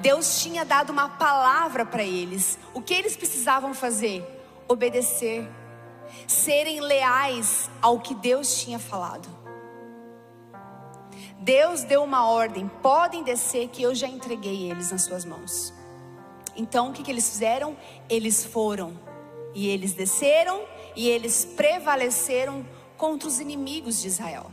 Deus 0.00 0.40
tinha 0.40 0.64
dado 0.64 0.90
uma 0.90 1.08
palavra 1.08 1.84
para 1.84 2.02
eles. 2.02 2.58
O 2.72 2.80
que 2.80 2.94
eles 2.94 3.16
precisavam 3.16 3.74
fazer? 3.74 4.24
Obedecer. 4.68 5.48
Serem 6.26 6.80
leais 6.80 7.70
ao 7.82 8.00
que 8.00 8.14
Deus 8.14 8.62
tinha 8.62 8.78
falado. 8.78 9.28
Deus 11.40 11.82
deu 11.82 12.02
uma 12.02 12.28
ordem: 12.28 12.68
podem 12.82 13.22
descer, 13.22 13.68
que 13.68 13.82
eu 13.82 13.94
já 13.94 14.06
entreguei 14.06 14.70
eles 14.70 14.90
nas 14.90 15.02
suas 15.02 15.24
mãos. 15.24 15.72
Então 16.56 16.90
o 16.90 16.92
que, 16.92 17.02
que 17.02 17.10
eles 17.10 17.28
fizeram? 17.28 17.76
Eles 18.08 18.44
foram, 18.44 18.98
e 19.54 19.68
eles 19.68 19.94
desceram, 19.94 20.62
e 20.96 21.08
eles 21.08 21.44
prevaleceram 21.44 22.66
contra 22.96 23.28
os 23.28 23.38
inimigos 23.38 24.00
de 24.00 24.08
Israel. 24.08 24.50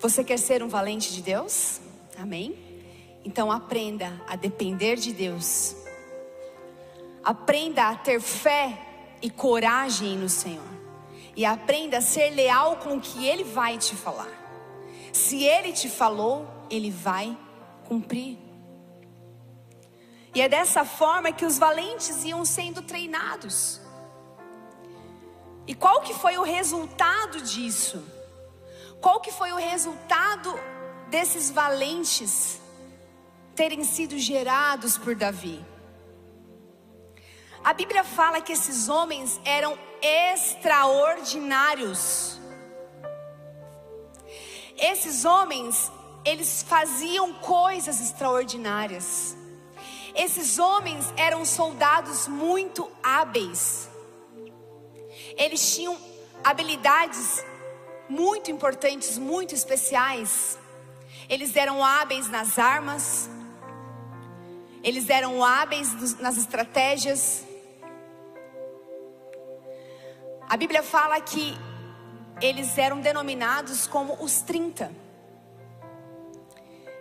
Você 0.00 0.22
quer 0.22 0.38
ser 0.38 0.62
um 0.62 0.68
valente 0.68 1.12
de 1.12 1.22
Deus? 1.22 1.80
Amém? 2.18 2.67
Então 3.28 3.52
aprenda 3.52 4.18
a 4.26 4.36
depender 4.36 4.96
de 4.96 5.12
Deus. 5.12 5.76
Aprenda 7.22 7.90
a 7.90 7.94
ter 7.94 8.22
fé 8.22 8.80
e 9.20 9.28
coragem 9.28 10.16
no 10.16 10.30
Senhor. 10.30 10.64
E 11.36 11.44
aprenda 11.44 11.98
a 11.98 12.00
ser 12.00 12.30
leal 12.30 12.76
com 12.76 12.96
o 12.96 13.00
que 13.02 13.26
Ele 13.26 13.44
vai 13.44 13.76
te 13.76 13.94
falar. 13.94 14.32
Se 15.12 15.44
Ele 15.44 15.74
te 15.74 15.90
falou, 15.90 16.48
Ele 16.70 16.90
vai 16.90 17.36
cumprir. 17.86 18.38
E 20.34 20.40
é 20.40 20.48
dessa 20.48 20.86
forma 20.86 21.30
que 21.30 21.44
os 21.44 21.58
valentes 21.58 22.24
iam 22.24 22.46
sendo 22.46 22.80
treinados. 22.80 23.78
E 25.66 25.74
qual 25.74 26.00
que 26.00 26.14
foi 26.14 26.38
o 26.38 26.42
resultado 26.42 27.42
disso? 27.42 28.02
Qual 29.02 29.20
que 29.20 29.30
foi 29.30 29.52
o 29.52 29.56
resultado 29.56 30.58
desses 31.10 31.50
valentes 31.50 32.62
terem 33.58 33.82
sido 33.82 34.16
gerados 34.16 34.96
por 34.96 35.16
Davi? 35.16 35.66
A 37.64 37.72
Bíblia 37.72 38.04
fala 38.04 38.40
que 38.40 38.52
esses 38.52 38.88
homens 38.88 39.40
eram 39.44 39.76
extraordinários. 40.00 42.38
Esses 44.76 45.24
homens, 45.24 45.90
eles 46.24 46.62
faziam 46.62 47.34
coisas 47.34 48.00
extraordinárias. 48.00 49.36
Esses 50.14 50.60
homens 50.60 51.12
eram 51.16 51.44
soldados 51.44 52.28
muito 52.28 52.88
hábeis. 53.02 53.88
Eles 55.36 55.74
tinham 55.74 55.98
habilidades 56.44 57.44
muito 58.08 58.52
importantes, 58.52 59.18
muito 59.18 59.52
especiais. 59.52 60.56
Eles 61.28 61.56
eram 61.56 61.84
hábeis 61.84 62.30
nas 62.30 62.56
armas, 62.56 63.28
eles 64.82 65.08
eram 65.10 65.44
hábeis 65.44 66.18
nas 66.20 66.36
estratégias. 66.36 67.44
A 70.48 70.56
Bíblia 70.56 70.82
fala 70.82 71.20
que 71.20 71.56
eles 72.40 72.78
eram 72.78 73.00
denominados 73.00 73.86
como 73.86 74.22
os 74.22 74.40
30. 74.42 74.90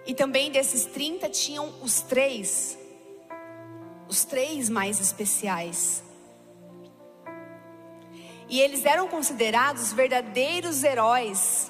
E 0.05 0.13
também 0.13 0.51
desses 0.51 0.85
30 0.85 1.29
tinham 1.29 1.73
os 1.81 2.01
três, 2.01 2.77
os 4.07 4.23
três 4.23 4.69
mais 4.69 4.99
especiais. 4.99 6.03
E 8.49 8.61
eles 8.61 8.85
eram 8.85 9.09
considerados 9.09 9.91
verdadeiros 9.91 10.83
heróis, 10.83 11.69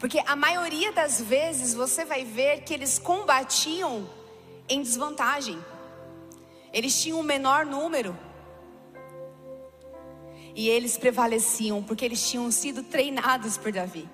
porque 0.00 0.20
a 0.26 0.34
maioria 0.34 0.90
das 0.92 1.20
vezes 1.20 1.74
você 1.74 2.04
vai 2.04 2.24
ver 2.24 2.62
que 2.62 2.74
eles 2.74 2.98
combatiam 2.98 4.08
em 4.72 4.82
desvantagem, 4.82 5.62
eles 6.72 7.00
tinham 7.00 7.20
um 7.20 7.22
menor 7.22 7.66
número, 7.66 8.16
e 10.54 10.68
eles 10.68 10.96
prevaleciam, 10.96 11.82
porque 11.82 12.04
eles 12.04 12.28
tinham 12.28 12.50
sido 12.50 12.82
treinados 12.82 13.56
por 13.56 13.72
Davi. 13.72 14.08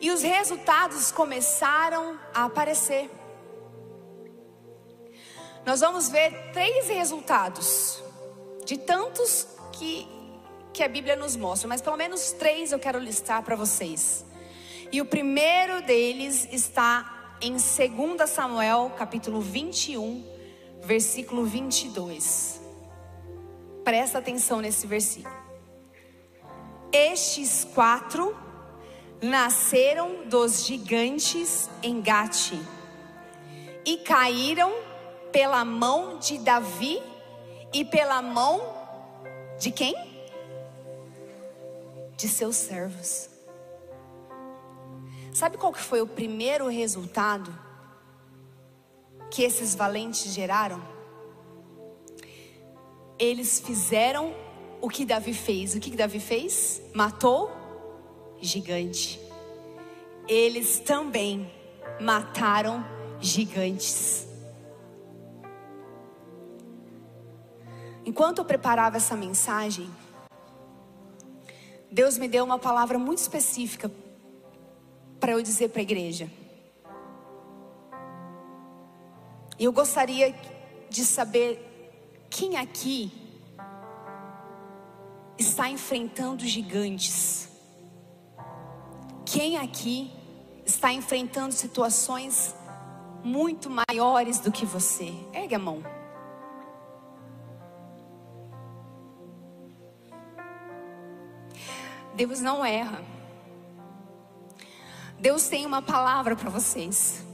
E 0.00 0.10
os 0.10 0.22
resultados 0.22 1.10
começaram 1.12 2.18
a 2.34 2.44
aparecer. 2.44 3.10
Nós 5.64 5.80
vamos 5.80 6.08
ver 6.08 6.52
três 6.52 6.88
resultados, 6.88 8.02
de 8.64 8.78
tantos 8.78 9.48
que 9.72 10.14
que 10.76 10.82
a 10.82 10.88
Bíblia 10.88 11.16
nos 11.16 11.36
mostra, 11.36 11.66
mas 11.66 11.80
pelo 11.80 11.96
menos 11.96 12.32
três 12.32 12.70
eu 12.70 12.78
quero 12.78 12.98
listar 12.98 13.42
para 13.42 13.56
vocês. 13.56 14.26
E 14.92 15.00
o 15.00 15.06
primeiro 15.06 15.80
deles 15.80 16.46
está 16.52 17.15
em 17.40 17.52
2 17.52 18.30
Samuel, 18.30 18.92
capítulo 18.96 19.40
21, 19.40 20.24
versículo 20.82 21.44
22. 21.44 22.60
Presta 23.84 24.18
atenção 24.18 24.60
nesse 24.60 24.86
versículo. 24.86 25.34
Estes 26.92 27.66
quatro 27.74 28.36
nasceram 29.20 30.26
dos 30.26 30.64
gigantes 30.64 31.68
em 31.82 32.00
Gate 32.00 32.52
e 33.84 33.98
caíram 33.98 34.72
pela 35.30 35.64
mão 35.64 36.18
de 36.18 36.38
Davi 36.38 37.00
e 37.72 37.84
pela 37.84 38.22
mão 38.22 38.60
de 39.58 39.70
quem? 39.70 40.16
de 42.16 42.28
seus 42.28 42.56
servos. 42.56 43.35
Sabe 45.36 45.58
qual 45.58 45.70
que 45.70 45.82
foi 45.82 46.00
o 46.00 46.06
primeiro 46.06 46.66
resultado 46.66 47.52
que 49.30 49.42
esses 49.42 49.74
valentes 49.74 50.32
geraram? 50.32 50.82
Eles 53.18 53.60
fizeram 53.60 54.34
o 54.80 54.88
que 54.88 55.04
Davi 55.04 55.34
fez. 55.34 55.74
O 55.74 55.78
que 55.78 55.94
Davi 55.94 56.20
fez? 56.20 56.80
Matou 56.94 57.54
gigante. 58.40 59.20
Eles 60.26 60.78
também 60.78 61.52
mataram 62.00 62.82
gigantes. 63.20 64.26
Enquanto 68.06 68.38
eu 68.38 68.44
preparava 68.46 68.96
essa 68.96 69.14
mensagem, 69.14 69.90
Deus 71.92 72.16
me 72.16 72.26
deu 72.26 72.42
uma 72.42 72.58
palavra 72.58 72.98
muito 72.98 73.18
específica 73.18 73.90
para 75.20 75.32
eu 75.32 75.42
dizer 75.42 75.68
para 75.68 75.80
a 75.80 75.82
igreja. 75.82 76.30
Eu 79.58 79.72
gostaria 79.72 80.34
de 80.90 81.04
saber 81.04 81.62
quem 82.28 82.56
aqui 82.56 83.10
está 85.38 85.68
enfrentando 85.70 86.44
gigantes. 86.44 87.48
Quem 89.24 89.56
aqui 89.56 90.10
está 90.64 90.92
enfrentando 90.92 91.52
situações 91.52 92.54
muito 93.24 93.70
maiores 93.70 94.38
do 94.38 94.52
que 94.52 94.64
você? 94.64 95.12
Ergue 95.32 95.54
a 95.54 95.58
mão. 95.58 95.82
Deus 102.14 102.40
não 102.40 102.64
erra. 102.64 103.15
Deus 105.18 105.48
tem 105.48 105.64
uma 105.64 105.80
palavra 105.80 106.36
para 106.36 106.50
vocês. 106.50 107.24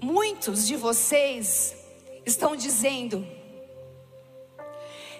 Muitos 0.00 0.66
de 0.66 0.76
vocês 0.76 1.76
estão 2.24 2.54
dizendo: 2.54 3.26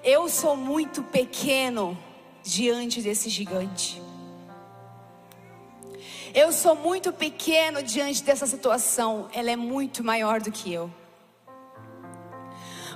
Eu 0.04 0.28
sou 0.28 0.56
muito 0.56 1.02
pequeno 1.02 1.98
diante 2.42 3.02
desse 3.02 3.28
gigante. 3.28 4.00
Eu 6.32 6.52
sou 6.52 6.76
muito 6.76 7.12
pequeno 7.12 7.82
diante 7.82 8.22
dessa 8.22 8.46
situação, 8.46 9.28
ela 9.32 9.50
é 9.50 9.56
muito 9.56 10.04
maior 10.04 10.40
do 10.40 10.52
que 10.52 10.72
eu. 10.72 10.90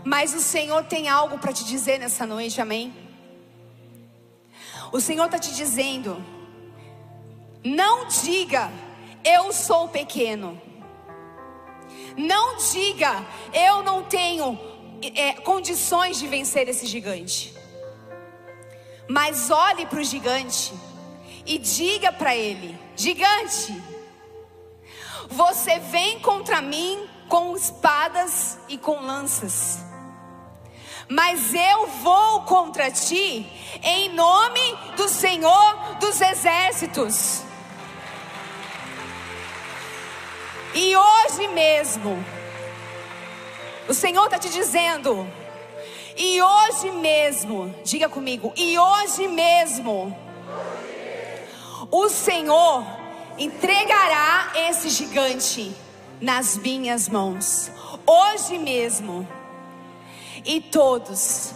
Mas 0.04 0.34
o 0.34 0.40
Senhor 0.40 0.84
tem 0.84 1.08
algo 1.08 1.38
para 1.38 1.52
te 1.52 1.64
dizer 1.64 1.98
nessa 1.98 2.26
noite, 2.26 2.60
amém? 2.60 3.01
O 4.92 5.00
Senhor 5.00 5.24
está 5.24 5.38
te 5.38 5.54
dizendo: 5.54 6.22
não 7.64 8.06
diga, 8.06 8.70
eu 9.24 9.52
sou 9.52 9.88
pequeno. 9.88 10.60
Não 12.16 12.56
diga, 12.56 13.24
eu 13.54 13.82
não 13.82 14.02
tenho 14.02 14.58
é, 15.14 15.32
condições 15.34 16.18
de 16.18 16.26
vencer 16.26 16.68
esse 16.68 16.86
gigante. 16.86 17.54
Mas 19.08 19.50
olhe 19.50 19.86
para 19.86 20.00
o 20.00 20.04
gigante 20.04 20.72
e 21.46 21.58
diga 21.58 22.12
para 22.12 22.36
ele: 22.36 22.78
Gigante, 22.96 23.82
você 25.28 25.78
vem 25.78 26.20
contra 26.20 26.60
mim 26.60 27.08
com 27.28 27.56
espadas 27.56 28.58
e 28.68 28.76
com 28.76 29.00
lanças, 29.00 29.78
mas 31.12 31.52
eu 31.52 31.86
vou 32.02 32.40
contra 32.42 32.90
ti 32.90 33.46
em 33.82 34.08
nome 34.14 34.60
do 34.96 35.06
Senhor 35.08 35.96
dos 36.00 36.18
Exércitos. 36.18 37.42
E 40.74 40.96
hoje 40.96 41.48
mesmo, 41.48 42.24
o 43.86 43.92
Senhor 43.92 44.24
está 44.24 44.38
te 44.38 44.48
dizendo, 44.48 45.28
e 46.16 46.40
hoje 46.40 46.90
mesmo, 46.92 47.74
diga 47.84 48.08
comigo, 48.08 48.50
e 48.56 48.78
hoje 48.78 49.28
mesmo, 49.28 50.16
o 51.90 52.08
Senhor 52.08 52.86
entregará 53.36 54.50
esse 54.54 54.88
gigante 54.88 55.76
nas 56.22 56.56
minhas 56.56 57.06
mãos, 57.06 57.70
hoje 58.06 58.56
mesmo, 58.56 59.28
e 60.44 60.60
todos, 60.60 61.52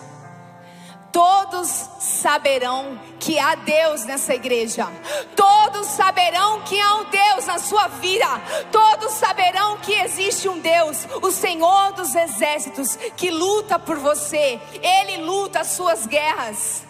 todos 1.12 1.68
saberão 1.98 3.00
que 3.18 3.38
há 3.38 3.54
Deus 3.54 4.04
nessa 4.04 4.34
igreja, 4.34 4.86
todos 5.34 5.86
saberão 5.86 6.62
que 6.62 6.80
há 6.80 6.96
um 6.96 7.04
Deus 7.04 7.46
na 7.46 7.58
sua 7.58 7.88
vida, 7.88 8.26
todos 8.70 9.12
saberão 9.12 9.78
que 9.78 9.92
existe 9.92 10.48
um 10.48 10.58
Deus, 10.58 11.06
o 11.22 11.30
Senhor 11.30 11.92
dos 11.92 12.14
exércitos, 12.14 12.96
que 13.16 13.30
luta 13.30 13.78
por 13.78 13.98
você, 13.98 14.60
Ele 14.82 15.22
luta 15.22 15.60
as 15.60 15.68
suas 15.68 16.06
guerras. 16.06 16.84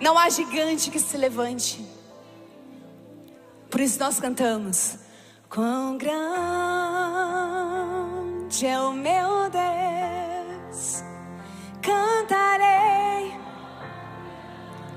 Não 0.00 0.18
há 0.18 0.28
gigante 0.28 0.90
que 0.90 0.98
se 0.98 1.16
levante. 1.16 1.84
Por 3.70 3.80
isso 3.80 3.98
nós 3.98 4.20
cantamos: 4.20 4.98
Quão 5.48 5.96
grande 5.96 6.16
é 8.66 8.80
o 8.80 8.92
meu 8.92 9.48
Deus, 9.50 9.95
cantarei. 11.86 13.38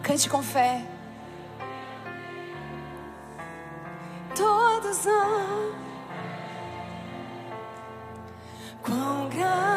Cante 0.01 0.27
com 0.27 0.41
fé. 0.41 0.81
Todos 4.35 5.05
vão. 5.05 5.75
Quão 8.81 9.29
grande. 9.29 9.69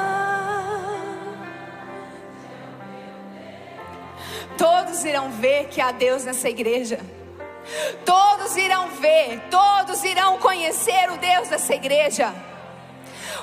Todos 4.56 5.04
irão 5.04 5.30
ver 5.32 5.68
que 5.68 5.80
há 5.80 5.92
Deus 5.92 6.24
nessa 6.24 6.48
igreja. 6.48 6.98
Todos 8.04 8.56
irão 8.56 8.88
ver, 8.88 9.40
todos 9.50 10.02
irão 10.04 10.38
conhecer 10.38 11.10
o 11.10 11.16
Deus 11.16 11.48
dessa 11.48 11.74
igreja, 11.74 12.34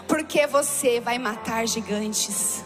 porque 0.07 0.45
você 0.45 0.99
vai 0.99 1.17
matar 1.17 1.65
gigantes. 1.65 2.63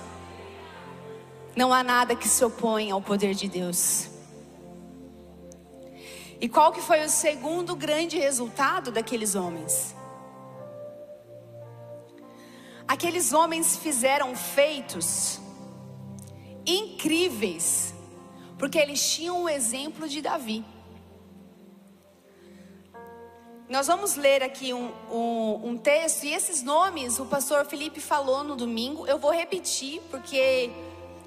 Não 1.56 1.72
há 1.72 1.84
nada 1.84 2.16
que 2.16 2.28
se 2.28 2.44
oponha 2.44 2.94
ao 2.94 3.02
poder 3.02 3.36
de 3.36 3.48
Deus. 3.48 4.10
E 6.42 6.50
qual 6.50 6.72
que 6.72 6.82
foi 6.82 7.06
o 7.06 7.10
segundo 7.10 7.76
grande 7.76 8.18
resultado 8.18 8.92
daqueles 8.92 9.36
homens? 9.36 9.96
Aqueles 12.88 13.32
homens 13.34 13.78
fizeram 13.78 14.36
feitos 14.36 15.40
incríveis, 16.66 17.94
porque 18.58 18.78
eles 18.78 19.14
tinham 19.14 19.44
o 19.44 19.50
exemplo 19.50 20.08
de 20.08 20.22
Davi. 20.22 20.66
Nós 23.70 23.88
vamos 23.88 24.16
ler 24.16 24.44
aqui 24.44 24.74
um, 24.74 24.92
um, 25.10 25.70
um, 25.70 25.78
texto, 25.78 26.26
e 26.26 26.34
esses 26.34 26.62
nomes 26.62 27.20
o 27.20 27.26
pastor 27.26 27.66
Felipe 27.66 28.02
falou 28.02 28.44
no 28.44 28.56
domingo. 28.56 29.08
Eu 29.08 29.18
vou 29.18 29.32
repetir, 29.32 30.02
porque 30.12 30.70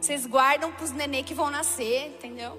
vocês 0.06 0.24
guardam 0.24 0.70
para 0.70 0.84
os 0.84 0.92
nenê 0.92 1.24
que 1.24 1.34
vão 1.34 1.50
nascer, 1.50 2.06
entendeu? 2.06 2.56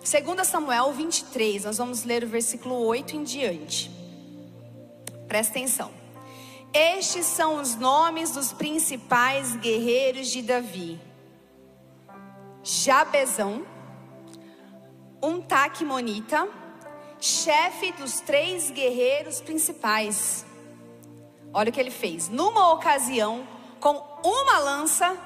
2 0.00 0.48
Samuel 0.48 0.92
23, 0.92 1.64
nós 1.64 1.78
vamos 1.78 2.02
ler 2.02 2.24
o 2.24 2.26
versículo 2.26 2.74
8 2.86 3.14
em 3.14 3.22
diante. 3.22 3.88
Presta 5.28 5.52
atenção. 5.52 5.92
Estes 6.74 7.24
são 7.26 7.60
os 7.60 7.76
nomes 7.76 8.32
dos 8.32 8.52
principais 8.52 9.54
guerreiros 9.54 10.26
de 10.26 10.42
Davi: 10.42 11.00
Jabezão, 12.64 13.64
um 15.22 15.40
taquimonita 15.40 16.48
chefe 17.20 17.92
dos 17.92 18.18
três 18.18 18.72
guerreiros 18.72 19.40
principais. 19.40 20.44
Olha 21.54 21.70
o 21.70 21.72
que 21.72 21.78
ele 21.78 21.92
fez. 21.92 22.28
Numa 22.28 22.72
ocasião, 22.72 23.46
com 23.78 24.09
uma 24.24 24.58
lança, 24.58 25.16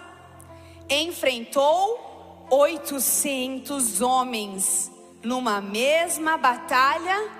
enfrentou 0.89 2.47
800 2.51 4.01
homens 4.01 4.91
numa 5.23 5.61
mesma 5.61 6.37
batalha 6.37 7.31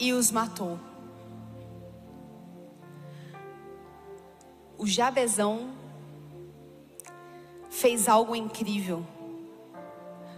e 0.00 0.12
os 0.12 0.30
matou. 0.30 0.78
O 4.76 4.86
Jabezão 4.86 5.70
fez 7.68 8.08
algo 8.08 8.34
incrível. 8.34 9.04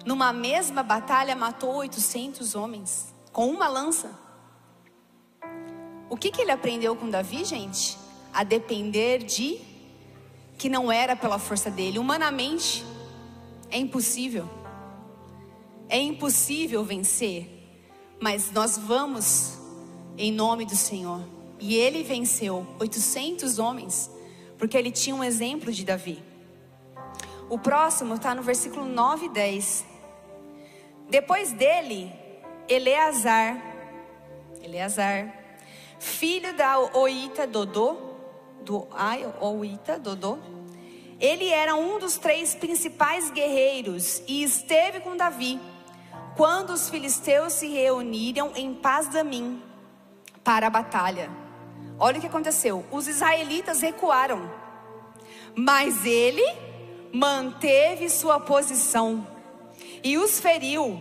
Numa 0.04 0.32
mesma 0.32 0.82
batalha, 0.82 1.36
matou 1.36 1.74
800 1.76 2.54
homens 2.54 3.14
com 3.32 3.48
uma 3.48 3.68
lança. 3.68 4.18
O 6.08 6.16
que, 6.16 6.30
que 6.30 6.40
ele 6.40 6.50
aprendeu 6.50 6.96
com 6.96 7.08
Davi, 7.08 7.44
gente? 7.44 7.96
A 8.32 8.42
depender 8.42 9.18
de 9.18 9.69
que 10.60 10.68
não 10.68 10.92
era 10.92 11.16
pela 11.16 11.38
força 11.38 11.70
dele. 11.70 11.98
Humanamente, 11.98 12.84
é 13.70 13.78
impossível. 13.78 14.46
É 15.88 15.98
impossível 15.98 16.84
vencer. 16.84 17.48
Mas 18.20 18.52
nós 18.52 18.76
vamos 18.76 19.54
em 20.18 20.30
nome 20.30 20.66
do 20.66 20.76
Senhor. 20.76 21.22
E 21.58 21.76
ele 21.76 22.02
venceu 22.02 22.66
800 22.78 23.58
homens, 23.58 24.10
porque 24.58 24.76
ele 24.76 24.90
tinha 24.90 25.16
um 25.16 25.24
exemplo 25.24 25.72
de 25.72 25.82
Davi. 25.82 26.22
O 27.48 27.58
próximo 27.58 28.16
está 28.16 28.34
no 28.34 28.42
versículo 28.42 28.84
9 28.84 29.26
e 29.26 29.28
10. 29.30 29.86
Depois 31.08 31.52
dele, 31.52 32.12
Eleazar, 32.68 33.56
Eleazar, 34.62 35.34
filho 35.98 36.54
da 36.54 36.78
Oita 36.98 37.46
Dodô, 37.46 38.09
do 38.64 38.86
Ai, 38.92 39.26
Oita 39.40 39.98
Dodô, 39.98 40.38
ele 41.20 41.48
era 41.48 41.74
um 41.74 41.98
dos 41.98 42.16
três 42.16 42.54
principais 42.54 43.30
guerreiros 43.30 44.22
e 44.26 44.42
esteve 44.42 45.00
com 45.00 45.16
Davi 45.16 45.60
quando 46.36 46.70
os 46.70 46.88
filisteus 46.88 47.52
se 47.52 47.68
reuniram 47.68 48.52
em 48.56 48.72
Paz-Damim 48.72 49.62
para 50.42 50.68
a 50.68 50.70
batalha. 50.70 51.30
Olha 51.98 52.16
o 52.16 52.20
que 52.20 52.26
aconteceu: 52.26 52.84
os 52.90 53.06
israelitas 53.06 53.82
recuaram, 53.82 54.50
mas 55.54 56.06
ele 56.06 56.44
manteve 57.12 58.08
sua 58.08 58.40
posição 58.40 59.26
e 60.02 60.16
os 60.16 60.40
feriu, 60.40 61.00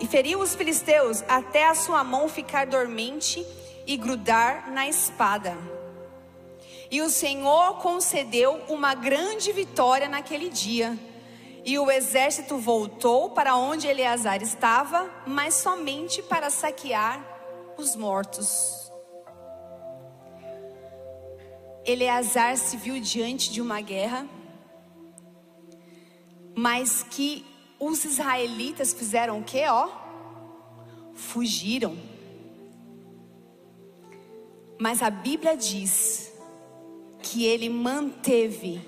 e 0.00 0.06
feriu 0.06 0.40
os 0.40 0.54
filisteus 0.54 1.22
até 1.28 1.68
a 1.68 1.74
sua 1.74 2.02
mão 2.02 2.28
ficar 2.28 2.66
dormente 2.66 3.46
e 3.86 3.96
grudar 3.96 4.70
na 4.72 4.88
espada. 4.88 5.56
E 6.92 7.00
o 7.00 7.08
Senhor 7.08 7.78
concedeu 7.78 8.64
uma 8.68 8.94
grande 8.94 9.50
vitória 9.50 10.10
naquele 10.10 10.50
dia. 10.50 10.98
E 11.64 11.78
o 11.78 11.90
exército 11.90 12.58
voltou 12.58 13.30
para 13.30 13.56
onde 13.56 13.86
Eleazar 13.86 14.42
estava, 14.42 15.10
mas 15.26 15.54
somente 15.54 16.22
para 16.22 16.50
saquear 16.50 17.24
os 17.78 17.96
mortos. 17.96 18.92
Eleazar 21.86 22.58
se 22.58 22.76
viu 22.76 23.00
diante 23.00 23.50
de 23.50 23.62
uma 23.62 23.80
guerra, 23.80 24.28
mas 26.54 27.02
que 27.02 27.42
os 27.80 28.04
israelitas 28.04 28.92
fizeram 28.92 29.40
o 29.40 29.44
que, 29.44 29.66
ó? 29.66 29.88
Fugiram. 31.14 31.96
Mas 34.78 35.02
a 35.02 35.08
Bíblia 35.08 35.56
diz 35.56 36.31
que 37.22 37.44
ele 37.44 37.68
manteve 37.68 38.80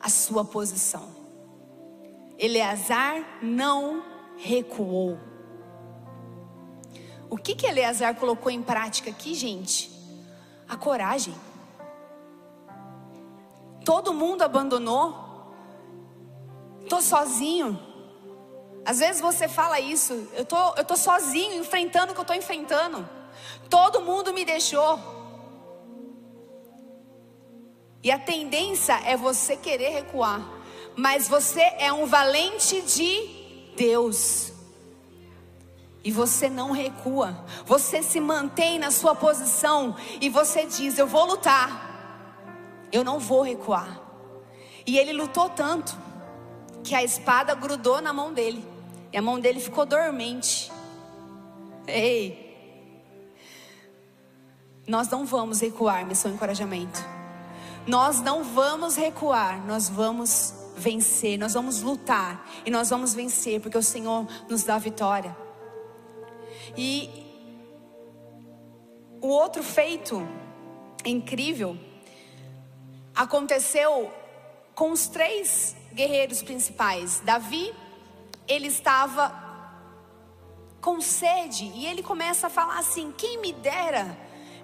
a 0.00 0.08
sua 0.08 0.44
posição. 0.44 1.14
Eleazar 2.38 3.38
não 3.42 4.02
recuou. 4.36 5.18
O 7.28 7.36
que 7.36 7.54
que 7.54 7.66
Eleazar 7.66 8.14
colocou 8.14 8.50
em 8.50 8.62
prática 8.62 9.10
aqui, 9.10 9.34
gente? 9.34 9.90
A 10.68 10.76
coragem. 10.76 11.34
Todo 13.84 14.12
mundo 14.12 14.42
abandonou. 14.42 15.14
Tô 16.88 17.00
sozinho. 17.00 17.78
Às 18.84 19.00
vezes 19.00 19.20
você 19.20 19.48
fala 19.48 19.80
isso, 19.80 20.28
eu 20.34 20.44
tô, 20.44 20.74
eu 20.76 20.84
tô 20.84 20.96
sozinho, 20.96 21.54
enfrentando 21.54 22.12
o 22.12 22.14
que 22.14 22.20
eu 22.20 22.24
tô 22.24 22.34
enfrentando. 22.34 23.08
Todo 23.68 24.00
mundo 24.00 24.32
me 24.32 24.44
deixou. 24.44 25.25
E 28.06 28.10
a 28.12 28.20
tendência 28.20 28.92
é 29.04 29.16
você 29.16 29.56
querer 29.56 29.88
recuar. 29.88 30.40
Mas 30.94 31.26
você 31.26 31.60
é 31.76 31.92
um 31.92 32.06
valente 32.06 32.80
de 32.82 33.74
Deus. 33.76 34.52
E 36.04 36.12
você 36.12 36.48
não 36.48 36.70
recua. 36.70 37.44
Você 37.64 38.04
se 38.04 38.20
mantém 38.20 38.78
na 38.78 38.92
sua 38.92 39.16
posição. 39.16 39.96
E 40.20 40.28
você 40.28 40.66
diz: 40.66 40.96
Eu 40.98 41.08
vou 41.08 41.26
lutar. 41.26 42.86
Eu 42.92 43.02
não 43.02 43.18
vou 43.18 43.42
recuar. 43.42 44.00
E 44.86 44.96
ele 44.96 45.12
lutou 45.12 45.50
tanto. 45.50 45.92
Que 46.84 46.94
a 46.94 47.02
espada 47.02 47.56
grudou 47.56 48.00
na 48.00 48.12
mão 48.12 48.32
dele. 48.32 48.64
E 49.12 49.16
a 49.16 49.20
mão 49.20 49.40
dele 49.40 49.58
ficou 49.58 49.84
dormente. 49.84 50.70
Ei. 51.88 52.46
Nós 54.86 55.08
não 55.08 55.26
vamos 55.26 55.60
recuar, 55.60 56.06
missão 56.06 56.30
encorajamento. 56.30 57.15
Nós 57.86 58.20
não 58.20 58.42
vamos 58.42 58.96
recuar, 58.96 59.64
nós 59.64 59.88
vamos 59.88 60.54
vencer, 60.76 61.38
nós 61.38 61.54
vamos 61.54 61.82
lutar 61.82 62.44
e 62.64 62.70
nós 62.70 62.90
vamos 62.90 63.14
vencer, 63.14 63.60
porque 63.60 63.78
o 63.78 63.82
Senhor 63.82 64.26
nos 64.48 64.64
dá 64.64 64.76
vitória. 64.76 65.36
E 66.76 67.08
o 69.20 69.28
outro 69.28 69.62
feito 69.62 70.26
incrível 71.04 71.78
aconteceu 73.14 74.12
com 74.74 74.90
os 74.90 75.06
três 75.06 75.76
guerreiros 75.92 76.42
principais. 76.42 77.20
Davi, 77.24 77.72
ele 78.46 78.66
estava 78.66 79.44
com 80.80 81.00
sede 81.00 81.64
e 81.74 81.86
ele 81.86 82.02
começa 82.02 82.48
a 82.48 82.50
falar 82.50 82.78
assim: 82.78 83.12
quem 83.16 83.40
me 83.40 83.52
dera 83.52 84.16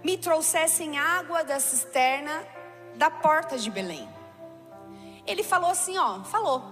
me 0.05 0.19
trouxessem 0.19 0.99
água 0.99 1.45
da 1.45 1.59
cisterna 1.59 2.47
da 2.97 3.11
porta 3.11 3.59
de 3.59 3.71
Belém. 3.71 4.09
Ele 5.27 5.43
falou 5.43 5.71
assim, 5.71 5.97
ó, 5.99 6.23
falou. 6.25 6.63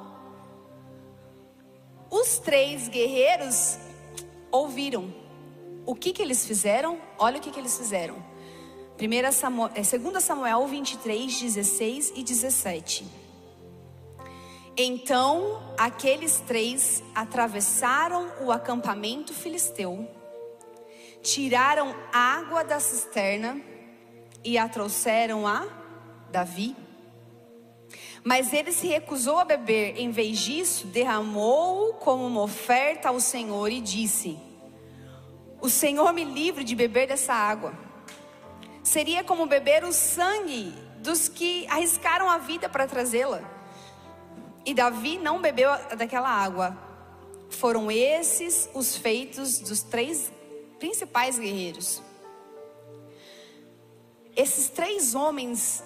Os 2.11 2.39
três 2.39 2.89
guerreiros 2.89 3.79
ouviram. 4.51 5.13
O 5.87 5.95
que 5.95 6.13
que 6.13 6.21
eles 6.21 6.45
fizeram? 6.45 7.01
Olha 7.19 7.39
o 7.39 7.41
que 7.41 7.51
que 7.51 7.59
eles 7.59 7.77
fizeram. 7.77 8.17
1 9.01 9.33
Samuel, 9.33 9.71
2 9.73 10.23
Samuel 10.23 10.67
23, 10.67 11.41
16 11.41 12.13
e 12.17 12.23
17. 12.23 13.07
Então 14.77 15.63
aqueles 15.79 16.41
três 16.41 17.03
atravessaram 17.15 18.31
o 18.43 18.53
acampamento 18.53 19.33
filisteu, 19.33 20.09
tiraram 21.23 21.95
água 22.13 22.63
da 22.63 22.81
cisterna 22.81 23.61
e 24.45 24.57
a 24.57 24.69
trouxeram 24.69 25.47
a 25.47 25.80
Davi. 26.31 26.77
Mas 28.23 28.53
ele 28.53 28.73
se 28.73 28.87
recusou 28.87 29.39
a 29.39 29.45
beber, 29.45 29.99
em 29.99 30.11
vez 30.11 30.39
disso, 30.39 30.87
derramou 30.87 31.95
como 31.95 32.27
uma 32.27 32.43
oferta 32.43 33.09
ao 33.09 33.19
Senhor 33.19 33.71
e 33.71 33.81
disse: 33.81 34.39
o 35.61 35.69
Senhor 35.69 36.13
me 36.15 36.25
livre 36.25 36.65
de 36.65 36.75
beber 36.75 37.07
dessa 37.07 37.35
água. 37.35 37.75
Seria 38.83 39.23
como 39.23 39.45
beber 39.45 39.85
o 39.85 39.93
sangue 39.93 40.73
dos 40.99 41.29
que 41.29 41.67
arriscaram 41.69 42.31
a 42.31 42.39
vida 42.39 42.67
para 42.67 42.87
trazê-la. 42.87 43.43
E 44.65 44.73
Davi 44.73 45.19
não 45.19 45.41
bebeu 45.41 45.71
daquela 45.99 46.31
água. 46.31 46.77
Foram 47.51 47.91
esses 47.91 48.71
os 48.73 48.97
feitos 48.97 49.59
dos 49.59 49.83
três 49.83 50.33
principais 50.79 51.39
guerreiros. 51.39 52.03
Esses 54.35 54.71
três 54.71 55.15
homens, 55.15 55.85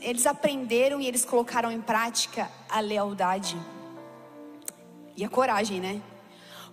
eles 0.00 0.26
aprenderam 0.26 1.00
e 1.00 1.06
eles 1.06 1.24
colocaram 1.24 1.70
em 1.70 1.80
prática 1.80 2.50
a 2.68 2.80
lealdade 2.80 3.56
e 5.16 5.24
a 5.24 5.28
coragem, 5.28 5.80
né? 5.80 6.00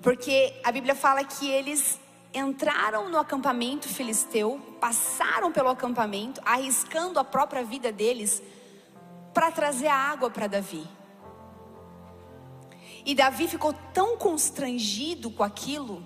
Porque 0.02 0.54
a 0.64 0.72
Bíblia 0.72 0.94
fala 0.94 1.24
que 1.24 1.50
eles 1.50 2.00
entraram 2.34 3.10
no 3.10 3.18
acampamento 3.18 3.88
filisteu, 3.88 4.60
passaram 4.80 5.52
pelo 5.52 5.70
acampamento, 5.70 6.42
arriscando 6.46 7.20
a 7.20 7.24
própria 7.24 7.64
vida 7.64 7.92
deles 7.92 8.44
para 9.34 9.52
trazer 9.52 9.88
a 9.88 9.96
água 9.96 10.30
para 10.30 10.48
Davi. 10.48 10.86
E 13.06 13.16
Davi 13.16 13.48
ficou 13.48 13.74
tão 13.94 14.18
constrangido 14.18 15.30
com 15.30 15.44
aquilo, 15.44 16.06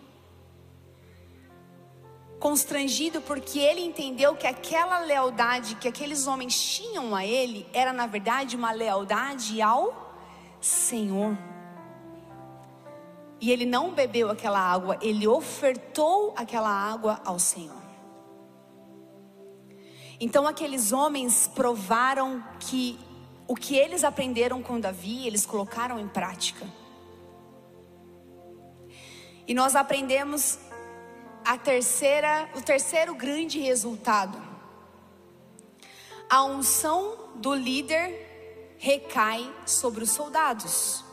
constrangido 2.39 3.21
porque 3.21 3.60
ele 3.60 3.82
entendeu 3.82 4.36
que 4.36 4.47
aquela 4.47 4.99
lealdade 4.99 5.75
que 5.75 5.88
aqueles 5.88 6.25
homens 6.25 6.60
tinham 6.60 7.13
a 7.13 7.25
ele 7.25 7.67
era 7.73 7.91
na 7.91 8.08
verdade 8.08 8.56
uma 8.56 8.71
lealdade 8.71 9.62
ao 9.62 10.10
Senhor. 10.62 11.38
E 13.41 13.52
ele 13.52 13.65
não 13.65 13.91
bebeu 13.91 14.30
aquela 14.30 14.60
água, 14.60 14.97
ele 15.02 15.28
ofertou 15.28 16.34
aquela 16.36 16.69
água 16.69 17.21
ao 17.23 17.39
Senhor. 17.39 17.82
Então 20.19 20.45
aqueles 20.45 20.91
homens 20.91 21.47
provaram 21.47 22.43
que 22.60 22.99
o 23.47 23.56
que 23.56 23.75
eles 23.75 24.04
aprenderam 24.04 24.62
com 24.62 24.80
Davi, 24.80 25.25
eles 25.25 25.45
colocaram 25.45 25.99
em 25.99 26.08
prática. 26.08 26.67
E 29.47 29.54
nós 29.54 29.75
aprendemos 29.75 30.60
a 31.46 31.58
terceira, 31.58 32.50
o 32.56 32.62
terceiro 32.62 33.15
grande 33.15 33.60
resultado. 33.60 34.42
A 36.29 36.44
unção 36.44 37.29
do 37.35 37.54
líder 37.54 38.75
recai 38.77 39.52
sobre 39.65 40.04
os 40.04 40.12
soldados 40.12 41.04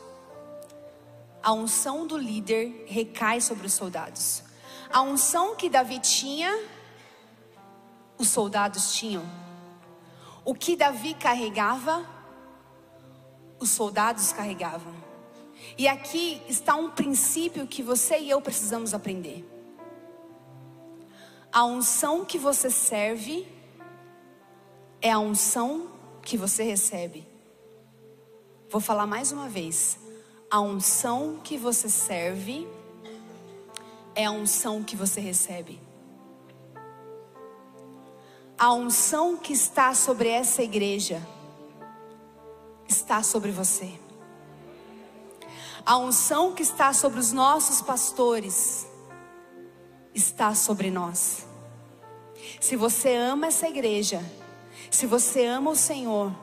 a 1.47 1.53
unção 1.53 2.09
do 2.09 2.17
líder 2.17 2.87
recai 2.89 3.41
sobre 3.41 3.69
os 3.69 3.73
soldados. 3.73 4.43
A 4.93 5.01
unção 5.01 5.55
que 5.55 5.71
Davi 5.71 6.01
tinha, 6.01 6.53
os 8.19 8.27
soldados 8.27 8.97
tinham. 8.97 9.25
O 10.45 10.57
que 10.57 10.75
Davi 10.75 11.15
carregava, 11.15 12.05
os 13.61 13.71
soldados 13.71 14.33
carregavam. 14.33 14.93
E 15.79 15.87
aqui 15.87 16.43
está 16.49 16.75
um 16.75 16.91
princípio 16.91 17.65
que 17.65 17.81
você 17.81 18.19
e 18.19 18.29
eu 18.29 18.43
precisamos 18.43 18.93
aprender. 18.93 19.45
A 21.53 21.65
unção 21.65 22.25
que 22.25 22.39
você 22.39 22.71
serve 22.71 23.47
é 25.01 25.11
a 25.11 25.19
unção 25.19 25.89
que 26.23 26.37
você 26.37 26.63
recebe. 26.63 27.27
Vou 28.69 28.81
falar 28.81 29.07
mais 29.07 29.33
uma 29.33 29.49
vez. 29.49 29.99
A 30.51 30.61
unção 30.61 31.41
que 31.43 31.57
você 31.57 31.89
serve 31.89 32.67
é 34.15 34.25
a 34.25 34.31
unção 34.31 34.83
que 34.83 34.97
você 34.97 35.21
recebe. 35.21 35.81
A 38.59 38.73
unção 38.73 39.37
que 39.37 39.53
está 39.53 39.95
sobre 39.95 40.29
essa 40.29 40.63
igreja 40.63 41.21
está 42.89 43.23
sobre 43.23 43.51
você. 43.51 44.01
A 45.85 45.99
unção 45.99 46.55
que 46.55 46.63
está 46.63 46.93
sobre 46.93 47.21
os 47.21 47.33
nossos 47.33 47.83
pastores 47.83 48.86
está 50.17 50.55
sobre 50.55 50.91
nós. 50.91 51.47
Se 52.61 52.75
você 52.75 53.15
ama 53.15 53.49
essa 53.49 53.69
igreja, 53.69 54.25
se 54.91 55.07
você 55.07 55.45
ama 55.45 55.71
o 55.71 55.77
Senhor, 55.77 56.35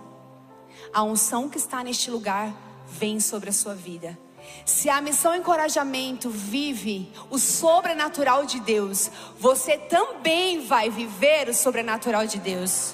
a 0.93 1.03
unção 1.03 1.49
que 1.49 1.57
está 1.57 1.83
neste 1.83 2.11
lugar 2.11 2.53
vem 2.87 3.19
sobre 3.19 3.49
a 3.49 3.53
sua 3.53 3.73
vida. 3.73 4.17
Se 4.65 4.89
a 4.89 5.01
missão 5.01 5.33
encorajamento 5.33 6.29
vive 6.29 7.11
o 7.29 7.39
sobrenatural 7.39 8.45
de 8.45 8.59
Deus, 8.59 9.09
você 9.39 9.77
também 9.77 10.65
vai 10.65 10.89
viver 10.89 11.49
o 11.49 11.53
sobrenatural 11.53 12.27
de 12.27 12.37
Deus. 12.39 12.93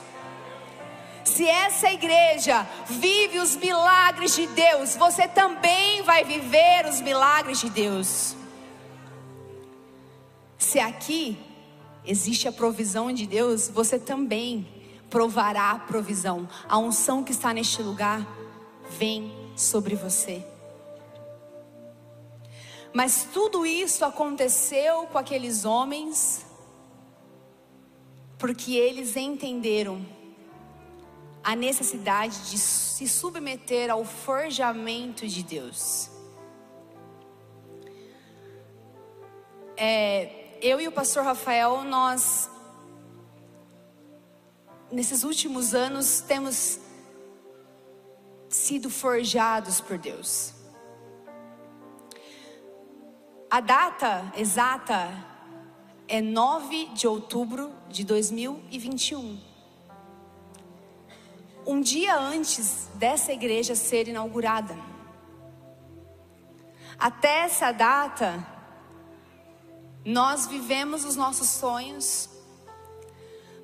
Se 1.26 1.46
essa 1.46 1.92
igreja 1.92 2.68
vive 2.86 3.40
os 3.40 3.56
milagres 3.56 4.36
de 4.36 4.48
Deus, 4.48 4.96
você 4.96 5.28
também 5.28 6.02
vai 6.04 6.24
viver 6.24 6.86
os 6.88 7.02
milagres 7.02 7.60
de 7.60 7.70
Deus. 7.70 8.36
Se 10.60 10.78
aqui 10.78 11.38
existe 12.06 12.48
a 12.48 12.52
provisão 12.52 13.12
de 13.12 13.26
Deus, 13.26 13.70
você 13.70 13.98
também 13.98 14.68
provará 15.10 15.72
a 15.72 15.80
provisão. 15.80 16.48
A 16.68 16.78
unção 16.78 17.24
que 17.24 17.32
está 17.32 17.54
neste 17.54 17.82
lugar 17.82 18.28
vem 18.92 19.32
sobre 19.56 19.96
você. 19.96 20.46
Mas 22.94 23.28
tudo 23.32 23.66
isso 23.66 24.04
aconteceu 24.04 25.08
com 25.08 25.18
aqueles 25.18 25.64
homens 25.64 26.46
porque 28.38 28.74
eles 28.74 29.16
entenderam 29.16 30.06
a 31.44 31.56
necessidade 31.56 32.50
de 32.50 32.58
se 32.58 33.08
submeter 33.08 33.90
ao 33.90 34.04
forjamento 34.04 35.28
de 35.28 35.44
Deus. 35.44 36.10
É, 39.76 40.39
eu 40.62 40.80
e 40.80 40.88
o 40.88 40.92
pastor 40.92 41.24
Rafael, 41.24 41.84
nós, 41.84 42.50
nesses 44.92 45.24
últimos 45.24 45.74
anos, 45.74 46.22
temos 46.22 46.80
sido 48.50 48.90
forjados 48.90 49.80
por 49.82 49.98
Deus. 49.98 50.54
A 53.50 53.60
data 53.60 54.32
exata 54.36 55.10
é 56.08 56.22
9 56.22 56.88
de 56.94 57.08
outubro 57.08 57.72
de 57.88 58.04
2021 58.04 59.50
um 61.70 61.82
dia 61.82 62.18
antes 62.18 62.90
dessa 62.96 63.32
igreja 63.32 63.76
ser 63.76 64.08
inaugurada. 64.08 64.76
Até 66.98 67.42
essa 67.42 67.72
data, 67.72 68.44
nós 70.04 70.48
vivemos 70.48 71.04
os 71.06 71.16
nossos 71.16 71.50
sonhos, 71.50 72.30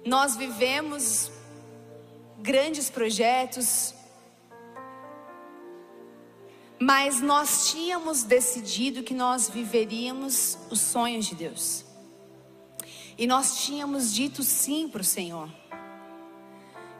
nós 0.05 0.35
vivemos 0.35 1.31
grandes 2.39 2.89
projetos, 2.89 3.93
mas 6.79 7.21
nós 7.21 7.71
tínhamos 7.71 8.23
decidido 8.23 9.01
que 9.01 9.13
nós 9.13 9.49
viveríamos 9.49 10.57
os 10.69 10.81
sonhos 10.81 11.25
de 11.25 11.35
Deus, 11.35 11.85
e 13.17 13.25
nós 13.25 13.63
tínhamos 13.63 14.13
dito 14.13 14.43
sim 14.43 14.87
para 14.89 15.01
o 15.01 15.05
Senhor. 15.05 15.49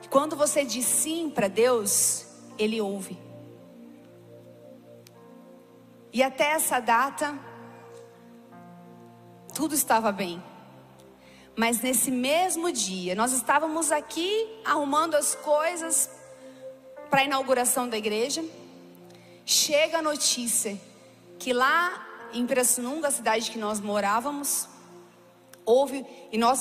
Quando 0.10 0.38
você 0.38 0.64
diz 0.64 0.86
sim 0.86 1.30
para 1.30 1.50
Deus, 1.50 2.26
Ele 2.58 2.80
ouve. 2.80 3.20
E 6.14 6.24
até 6.24 6.52
essa 6.52 6.80
data, 6.80 7.38
tudo 9.56 9.74
estava 9.74 10.12
bem. 10.12 10.44
Mas 11.56 11.82
nesse 11.82 12.12
mesmo 12.12 12.72
dia, 12.72 13.16
nós 13.16 13.32
estávamos 13.32 13.90
aqui 13.90 14.46
arrumando 14.66 15.16
as 15.16 15.34
coisas 15.34 16.10
para 17.10 17.22
a 17.22 17.24
inauguração 17.24 17.88
da 17.88 17.98
igreja. 17.98 18.44
Chega 19.46 20.00
a 20.00 20.02
notícia 20.02 20.78
que 21.40 21.54
lá 21.54 22.06
em 22.34 22.46
Pirassununga, 22.46 23.08
a 23.08 23.12
cidade 23.12 23.50
que 23.50 23.58
nós 23.58 23.80
morávamos, 23.80 24.68
houve, 25.66 26.06
e 26.30 26.38
nós 26.38 26.60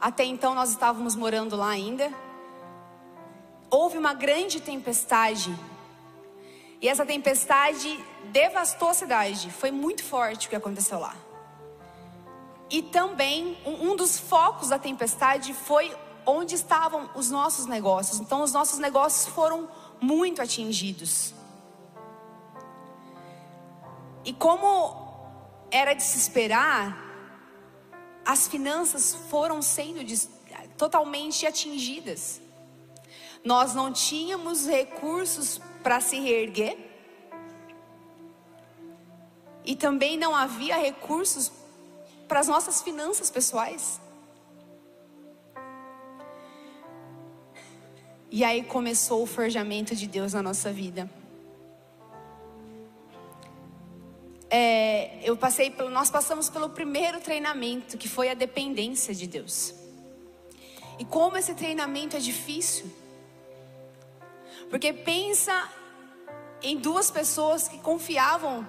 até 0.00 0.24
então 0.24 0.54
nós 0.54 0.70
estávamos 0.70 1.16
morando 1.16 1.56
lá 1.56 1.70
ainda, 1.70 2.12
houve 3.68 3.98
uma 3.98 4.14
grande 4.14 4.60
tempestade. 4.60 5.52
E 6.80 6.88
essa 6.88 7.04
tempestade 7.04 7.98
devastou 8.26 8.90
a 8.90 8.94
cidade. 8.94 9.50
Foi 9.50 9.72
muito 9.72 10.04
forte 10.04 10.46
o 10.46 10.50
que 10.50 10.54
aconteceu 10.54 11.00
lá. 11.00 11.25
E 12.68 12.82
também 12.82 13.56
um, 13.64 13.94
dos 13.94 14.18
focos 14.18 14.68
da 14.68 14.78
tempestade 14.78 15.54
foi 15.54 15.94
onde 16.24 16.56
estavam 16.56 17.08
os 17.14 17.30
nossos 17.30 17.66
negócios. 17.66 18.18
Então 18.18 18.42
os 18.42 18.52
nossos 18.52 18.78
negócios 18.78 19.32
foram 19.32 19.68
muito 20.00 20.42
atingidos. 20.42 21.32
E 24.24 24.32
como 24.32 25.06
era 25.70 25.94
de 25.94 26.02
se 26.02 26.18
esperar, 26.18 27.06
as 28.24 28.48
finanças 28.48 29.14
foram 29.30 29.62
sendo 29.62 30.00
totalmente 30.76 31.46
atingidas. 31.46 32.40
Nós 33.44 33.72
não 33.72 33.92
tínhamos 33.92 34.66
recursos 34.66 35.60
para 35.80 36.00
se 36.00 36.18
reerguer. 36.18 36.76
E 39.64 39.76
também 39.76 40.16
não 40.16 40.34
havia 40.34 40.76
recursos 40.76 41.52
para 42.26 42.40
as 42.40 42.48
nossas 42.48 42.82
finanças 42.82 43.30
pessoais. 43.30 44.00
E 48.30 48.44
aí 48.44 48.64
começou 48.64 49.22
o 49.22 49.26
forjamento 49.26 49.94
de 49.94 50.06
Deus 50.06 50.32
na 50.32 50.42
nossa 50.42 50.72
vida. 50.72 51.08
É, 54.50 55.18
eu 55.22 55.36
passei 55.36 55.70
pelo, 55.70 55.90
nós 55.90 56.10
passamos 56.10 56.48
pelo 56.48 56.68
primeiro 56.70 57.20
treinamento, 57.20 57.96
que 57.96 58.08
foi 58.08 58.28
a 58.28 58.34
dependência 58.34 59.14
de 59.14 59.26
Deus. 59.26 59.74
E 60.98 61.04
como 61.04 61.36
esse 61.36 61.54
treinamento 61.54 62.16
é 62.16 62.20
difícil. 62.20 62.90
Porque 64.70 64.92
pensa 64.92 65.70
em 66.62 66.76
duas 66.76 67.10
pessoas 67.10 67.68
que 67.68 67.78
confiavam 67.78 68.66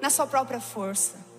na 0.00 0.10
sua 0.10 0.26
própria 0.26 0.60
força. 0.60 1.29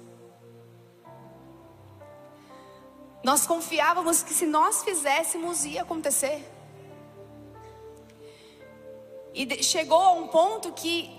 Nós 3.24 3.46
confiávamos 3.46 4.24
que 4.24 4.34
se 4.34 4.46
nós 4.46 4.84
fizéssemos 4.84 5.64
ia 5.64 5.84
acontecer. 5.84 6.44
E 9.34 9.64
chegou 9.64 10.02
a 10.02 10.12
um 10.12 10.28
ponto 10.28 10.72
que 10.74 11.10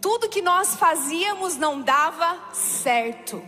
tudo 0.00 0.28
que 0.28 0.42
nós 0.42 0.74
fazíamos 0.74 1.56
não 1.56 1.80
dava 1.80 2.52
certo. 2.52 3.42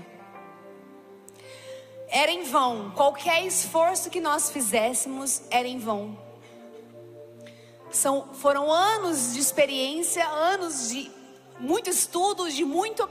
Era 2.08 2.30
em 2.30 2.44
vão. 2.44 2.90
Qualquer 2.92 3.44
esforço 3.44 4.08
que 4.08 4.20
nós 4.20 4.50
fizéssemos 4.50 5.42
era 5.50 5.68
em 5.68 5.78
vão. 5.78 6.18
São, 7.90 8.34
foram 8.34 8.72
anos 8.72 9.34
de 9.34 9.40
experiência, 9.40 10.26
anos 10.26 10.88
de 10.88 11.10
muito 11.60 11.90
estudo, 11.90 12.50
de 12.50 12.64
muito, 12.64 13.08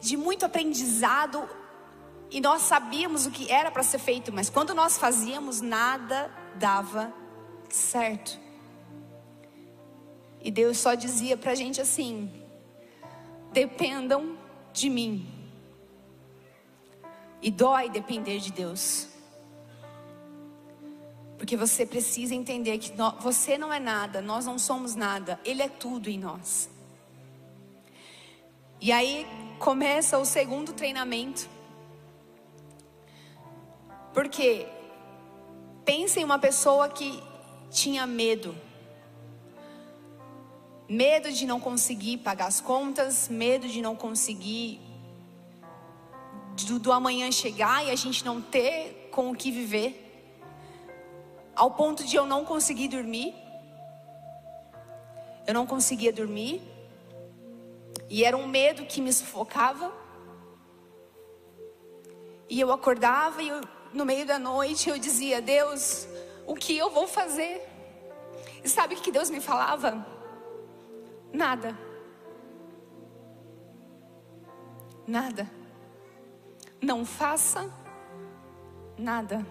de 0.00 0.16
muito 0.16 0.46
aprendizado. 0.46 1.48
E 2.30 2.40
nós 2.40 2.62
sabíamos 2.62 3.26
o 3.26 3.30
que 3.30 3.50
era 3.50 3.70
para 3.70 3.82
ser 3.82 3.98
feito, 3.98 4.32
mas 4.32 4.48
quando 4.48 4.74
nós 4.74 4.96
fazíamos, 4.96 5.60
nada 5.60 6.30
dava 6.54 7.12
certo. 7.68 8.38
E 10.42 10.50
Deus 10.50 10.78
só 10.78 10.94
dizia 10.94 11.36
para 11.36 11.52
a 11.52 11.54
gente 11.54 11.80
assim: 11.80 12.32
dependam 13.52 14.38
de 14.72 14.88
mim. 14.88 15.26
E 17.42 17.50
dói 17.50 17.88
depender 17.88 18.38
de 18.38 18.52
Deus. 18.52 19.08
Porque 21.38 21.56
você 21.56 21.86
precisa 21.86 22.34
entender 22.34 22.76
que 22.78 22.92
você 23.18 23.56
não 23.56 23.72
é 23.72 23.80
nada, 23.80 24.20
nós 24.20 24.44
não 24.44 24.58
somos 24.58 24.94
nada, 24.94 25.40
Ele 25.42 25.62
é 25.62 25.68
tudo 25.68 26.10
em 26.10 26.18
nós. 26.18 26.68
E 28.78 28.92
aí 28.92 29.26
começa 29.58 30.18
o 30.18 30.24
segundo 30.24 30.72
treinamento. 30.72 31.48
Porque 34.12 34.66
pense 35.84 36.20
em 36.20 36.24
uma 36.24 36.38
pessoa 36.38 36.88
que 36.88 37.22
tinha 37.70 38.06
medo. 38.06 38.54
Medo 40.88 41.30
de 41.30 41.46
não 41.46 41.60
conseguir 41.60 42.18
pagar 42.18 42.46
as 42.46 42.60
contas, 42.60 43.28
medo 43.28 43.68
de 43.68 43.80
não 43.80 43.94
conseguir 43.94 44.80
do, 46.66 46.78
do 46.78 46.92
amanhã 46.92 47.30
chegar 47.30 47.86
e 47.86 47.90
a 47.90 47.96
gente 47.96 48.24
não 48.24 48.40
ter 48.40 49.08
com 49.12 49.30
o 49.30 49.36
que 49.36 49.50
viver 49.50 50.08
ao 51.54 51.70
ponto 51.72 52.04
de 52.04 52.16
eu 52.16 52.26
não 52.26 52.44
conseguir 52.44 52.88
dormir. 52.88 53.34
Eu 55.46 55.54
não 55.54 55.66
conseguia 55.66 56.12
dormir. 56.12 56.62
E 58.08 58.24
era 58.24 58.36
um 58.36 58.46
medo 58.46 58.86
que 58.86 59.00
me 59.00 59.12
sufocava. 59.12 59.92
E 62.48 62.58
eu 62.58 62.72
acordava 62.72 63.42
e 63.42 63.48
eu, 63.48 63.60
no 63.92 64.04
meio 64.04 64.26
da 64.26 64.38
noite 64.38 64.88
eu 64.88 64.98
dizia: 64.98 65.40
Deus, 65.40 66.06
o 66.46 66.54
que 66.54 66.76
eu 66.76 66.90
vou 66.90 67.06
fazer? 67.06 67.66
E 68.62 68.68
sabe 68.68 68.94
o 68.94 69.00
que 69.00 69.10
Deus 69.10 69.30
me 69.30 69.40
falava? 69.40 70.06
Nada. 71.32 71.76
Nada. 75.06 75.50
Não 76.80 77.04
faça 77.04 77.72
nada. 78.96 79.44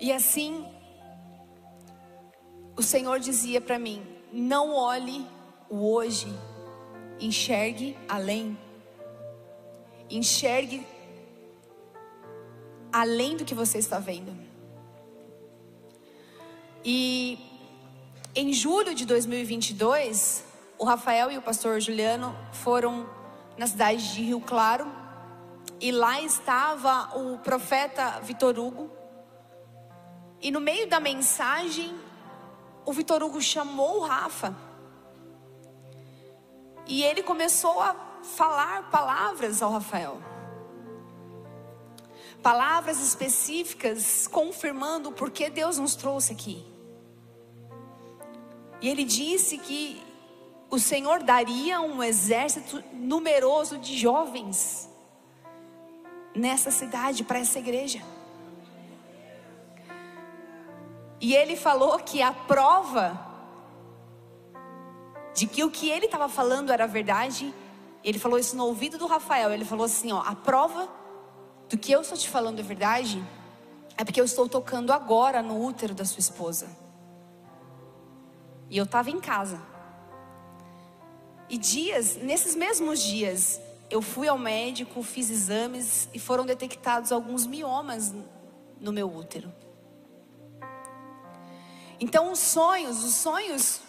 E 0.00 0.12
assim, 0.12 0.64
o 2.76 2.82
Senhor 2.82 3.18
dizia 3.18 3.60
para 3.60 3.78
mim: 3.78 4.06
não 4.32 4.74
olhe 4.74 5.26
o 5.68 5.92
hoje, 5.92 6.32
enxergue 7.18 7.96
além. 8.08 8.56
Enxergue 10.10 10.86
além 12.92 13.36
do 13.36 13.44
que 13.44 13.54
você 13.54 13.78
está 13.78 13.98
vendo. 13.98 14.36
E 16.84 17.38
em 18.34 18.52
julho 18.52 18.94
de 18.94 19.04
2022, 19.04 20.44
o 20.78 20.84
Rafael 20.84 21.30
e 21.30 21.38
o 21.38 21.42
pastor 21.42 21.80
Juliano 21.80 22.36
foram 22.52 23.08
na 23.56 23.66
cidade 23.66 24.14
de 24.14 24.22
Rio 24.22 24.40
Claro 24.40 24.86
e 25.80 25.90
lá 25.90 26.20
estava 26.20 27.18
o 27.18 27.38
profeta 27.38 28.20
Vitor 28.20 28.58
Hugo. 28.58 28.90
E 30.40 30.50
no 30.50 30.60
meio 30.60 30.88
da 30.88 31.00
mensagem, 31.00 31.94
o 32.86 32.92
Vitor 32.92 33.22
Hugo 33.22 33.40
chamou 33.40 33.98
o 33.98 34.04
Rafa. 34.04 34.56
E 36.86 37.02
ele 37.02 37.22
começou 37.22 37.80
a 37.80 37.94
falar 38.22 38.88
palavras 38.90 39.60
ao 39.62 39.72
Rafael. 39.72 40.37
Palavras 42.42 43.00
específicas 43.00 44.26
confirmando 44.26 45.12
por 45.12 45.30
que 45.30 45.50
Deus 45.50 45.78
nos 45.78 45.94
trouxe 45.94 46.32
aqui. 46.32 46.64
E 48.80 48.88
ele 48.88 49.04
disse 49.04 49.58
que 49.58 50.00
o 50.70 50.78
Senhor 50.78 51.22
daria 51.22 51.80
um 51.80 52.02
exército 52.02 52.82
numeroso 52.92 53.78
de 53.78 53.96
jovens 53.96 54.88
nessa 56.34 56.70
cidade, 56.70 57.24
para 57.24 57.40
essa 57.40 57.58
igreja. 57.58 58.00
E 61.20 61.34
ele 61.34 61.56
falou 61.56 61.98
que 61.98 62.22
a 62.22 62.32
prova 62.32 63.26
de 65.34 65.46
que 65.46 65.64
o 65.64 65.70
que 65.70 65.90
ele 65.90 66.06
estava 66.06 66.28
falando 66.28 66.70
era 66.70 66.86
verdade 66.86 67.52
ele 68.02 68.18
falou 68.18 68.38
isso 68.38 68.56
no 68.56 68.64
ouvido 68.64 68.96
do 68.98 69.06
Rafael. 69.06 69.52
Ele 69.52 69.64
falou 69.64 69.84
assim: 69.84 70.12
ó, 70.12 70.20
a 70.20 70.34
prova 70.34 70.88
do 71.68 71.76
que 71.76 71.92
eu 71.92 72.00
estou 72.00 72.16
te 72.16 72.28
falando 72.28 72.60
é 72.60 72.62
verdade 72.62 73.22
é 73.96 74.04
porque 74.04 74.20
eu 74.20 74.24
estou 74.24 74.48
tocando 74.48 74.92
agora 74.92 75.42
no 75.42 75.60
útero 75.60 75.92
da 75.92 76.04
sua 76.04 76.20
esposa. 76.20 76.68
E 78.70 78.78
eu 78.78 78.84
estava 78.84 79.10
em 79.10 79.20
casa. 79.20 79.60
E 81.48 81.58
dias, 81.58 82.16
nesses 82.16 82.54
mesmos 82.54 83.00
dias, 83.00 83.60
eu 83.90 84.00
fui 84.00 84.28
ao 84.28 84.38
médico, 84.38 85.02
fiz 85.02 85.30
exames 85.30 86.08
e 86.14 86.18
foram 86.20 86.46
detectados 86.46 87.10
alguns 87.10 87.44
miomas 87.44 88.14
no 88.80 88.92
meu 88.92 89.12
útero. 89.12 89.52
Então 91.98 92.30
os 92.30 92.38
sonhos, 92.38 93.02
os 93.02 93.14
sonhos 93.14 93.80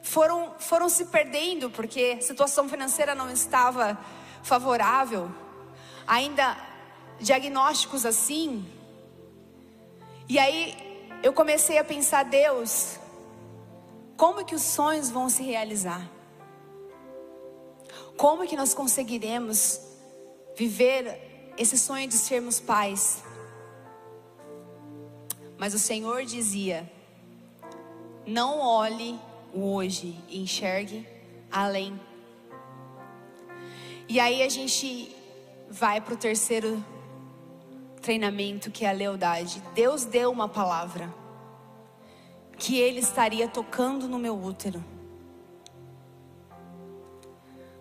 foram, 0.00 0.54
foram 0.58 0.88
se 0.88 1.06
perdendo 1.06 1.68
porque 1.68 2.16
a 2.18 2.22
situação 2.22 2.66
financeira 2.66 3.14
não 3.14 3.30
estava 3.30 3.98
favorável, 4.42 5.30
ainda 6.06 6.56
diagnósticos 7.20 8.04
assim. 8.04 8.64
E 10.28 10.38
aí 10.38 10.74
eu 11.22 11.32
comecei 11.32 11.78
a 11.78 11.84
pensar, 11.84 12.24
Deus, 12.24 12.98
como 14.16 14.44
que 14.44 14.54
os 14.54 14.62
sonhos 14.62 15.10
vão 15.10 15.28
se 15.28 15.42
realizar? 15.42 16.08
Como 18.16 18.46
que 18.46 18.56
nós 18.56 18.74
conseguiremos 18.74 19.80
viver 20.56 21.52
esse 21.58 21.76
sonho 21.76 22.06
de 22.06 22.14
sermos 22.14 22.60
pais? 22.60 23.22
Mas 25.58 25.74
o 25.74 25.78
Senhor 25.78 26.24
dizia: 26.24 26.90
não 28.26 28.60
olhe 28.60 29.18
hoje 29.52 30.16
e 30.28 30.40
enxergue 30.40 31.06
além. 31.50 31.98
E 34.08 34.20
aí 34.20 34.42
a 34.42 34.48
gente 34.48 35.14
vai 35.70 36.00
para 36.00 36.14
o 36.14 36.16
terceiro 36.16 36.82
treinamento, 38.00 38.70
que 38.70 38.84
é 38.84 38.90
a 38.90 38.92
lealdade. 38.92 39.62
Deus 39.74 40.04
deu 40.04 40.30
uma 40.30 40.48
palavra 40.48 41.12
que 42.58 42.78
Ele 42.78 43.00
estaria 43.00 43.48
tocando 43.48 44.06
no 44.06 44.18
meu 44.18 44.36
útero. 44.36 44.84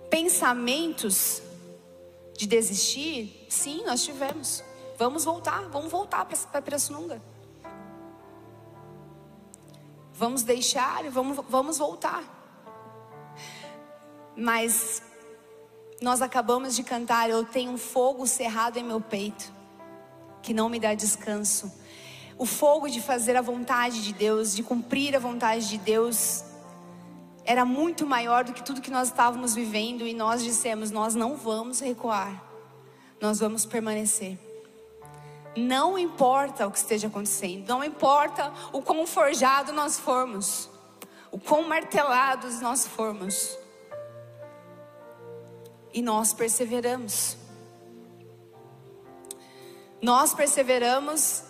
Pensamentos 0.10 1.42
de 2.38 2.48
desistir, 2.48 3.46
sim, 3.50 3.84
nós 3.86 4.04
tivemos. 4.04 4.64
Vamos 4.98 5.26
voltar, 5.26 5.64
vamos 5.70 5.92
voltar 5.92 6.26
para 6.26 6.62
Pirassununga. 6.62 7.22
Vamos 10.14 10.44
deixar 10.44 11.06
e 11.06 11.10
vamos, 11.10 11.44
vamos 11.50 11.78
voltar. 11.78 12.24
Mas 14.36 15.02
nós 16.04 16.22
acabamos 16.22 16.76
de 16.76 16.84
cantar, 16.84 17.30
eu 17.30 17.46
tenho 17.46 17.72
um 17.72 17.78
fogo 17.78 18.28
cerrado 18.28 18.78
em 18.78 18.84
meu 18.84 19.00
peito, 19.00 19.50
que 20.42 20.54
não 20.54 20.68
me 20.68 20.78
dá 20.78 20.94
descanso. 20.94 21.72
O 22.38 22.46
fogo 22.46 22.90
de 22.90 23.00
fazer 23.00 23.38
a 23.38 23.42
vontade 23.42 24.04
de 24.04 24.12
Deus, 24.12 24.54
de 24.54 24.62
cumprir 24.64 25.16
a 25.16 25.20
vontade 25.20 25.70
de 25.70 25.78
Deus, 25.78 26.44
era 27.46 27.64
muito 27.64 28.06
maior 28.06 28.44
do 28.44 28.52
que 28.52 28.62
tudo 28.62 28.82
que 28.82 28.92
nós 28.92 29.08
estávamos 29.08 29.56
vivendo 29.56 30.06
e 30.06 30.14
nós 30.14 30.44
dissemos: 30.44 30.92
nós 30.92 31.16
não 31.16 31.38
vamos 31.38 31.80
recuar, 31.80 32.44
nós 33.22 33.40
vamos 33.40 33.66
permanecer. 33.66 34.38
Não 35.56 35.98
importa 35.98 36.68
o 36.68 36.72
que 36.72 36.80
esteja 36.80 37.08
acontecendo, 37.08 37.66
não 37.70 37.82
importa 37.82 38.52
o 38.74 38.82
quão 38.82 39.08
forjado 39.08 39.72
nós 39.72 39.98
formos, 39.98 40.70
o 41.32 41.40
quão 41.40 41.66
martelados 41.66 42.60
nós 42.60 42.86
formos, 42.86 43.58
e 45.94 46.02
nós 46.02 46.34
perseveramos. 46.34 47.38
Nós 50.02 50.34
perseveramos, 50.34 51.44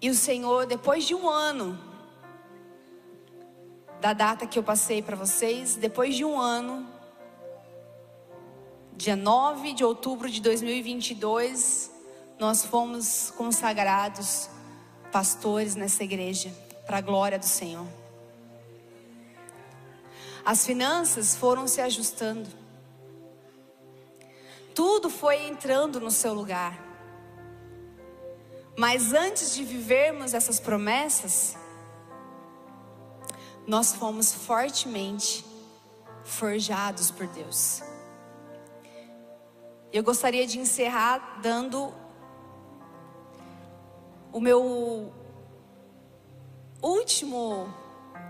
e 0.00 0.08
o 0.08 0.14
Senhor, 0.14 0.64
depois 0.64 1.04
de 1.04 1.14
um 1.14 1.28
ano, 1.28 1.78
da 4.00 4.12
data 4.12 4.46
que 4.46 4.58
eu 4.58 4.62
passei 4.62 5.02
para 5.02 5.16
vocês, 5.16 5.74
depois 5.76 6.14
de 6.14 6.24
um 6.24 6.38
ano, 6.38 6.86
dia 8.96 9.16
9 9.16 9.74
de 9.74 9.84
outubro 9.84 10.30
de 10.30 10.40
2022, 10.40 11.90
nós 12.38 12.64
fomos 12.64 13.32
consagrados 13.36 14.48
pastores 15.12 15.74
nessa 15.74 16.04
igreja, 16.04 16.50
para 16.86 16.98
a 16.98 17.00
glória 17.00 17.38
do 17.38 17.46
Senhor. 17.46 17.86
As 20.44 20.64
finanças 20.64 21.34
foram 21.34 21.66
se 21.66 21.80
ajustando, 21.80 22.48
tudo 24.76 25.08
foi 25.08 25.46
entrando 25.46 25.98
no 25.98 26.10
seu 26.10 26.34
lugar. 26.34 26.78
Mas 28.76 29.14
antes 29.14 29.54
de 29.54 29.64
vivermos 29.64 30.34
essas 30.34 30.60
promessas, 30.60 31.56
nós 33.66 33.94
fomos 33.94 34.34
fortemente 34.34 35.46
forjados 36.24 37.10
por 37.10 37.26
Deus. 37.26 37.82
Eu 39.90 40.02
gostaria 40.02 40.46
de 40.46 40.58
encerrar 40.58 41.40
dando 41.40 41.90
o 44.30 44.38
meu 44.38 45.10
último, 46.82 47.66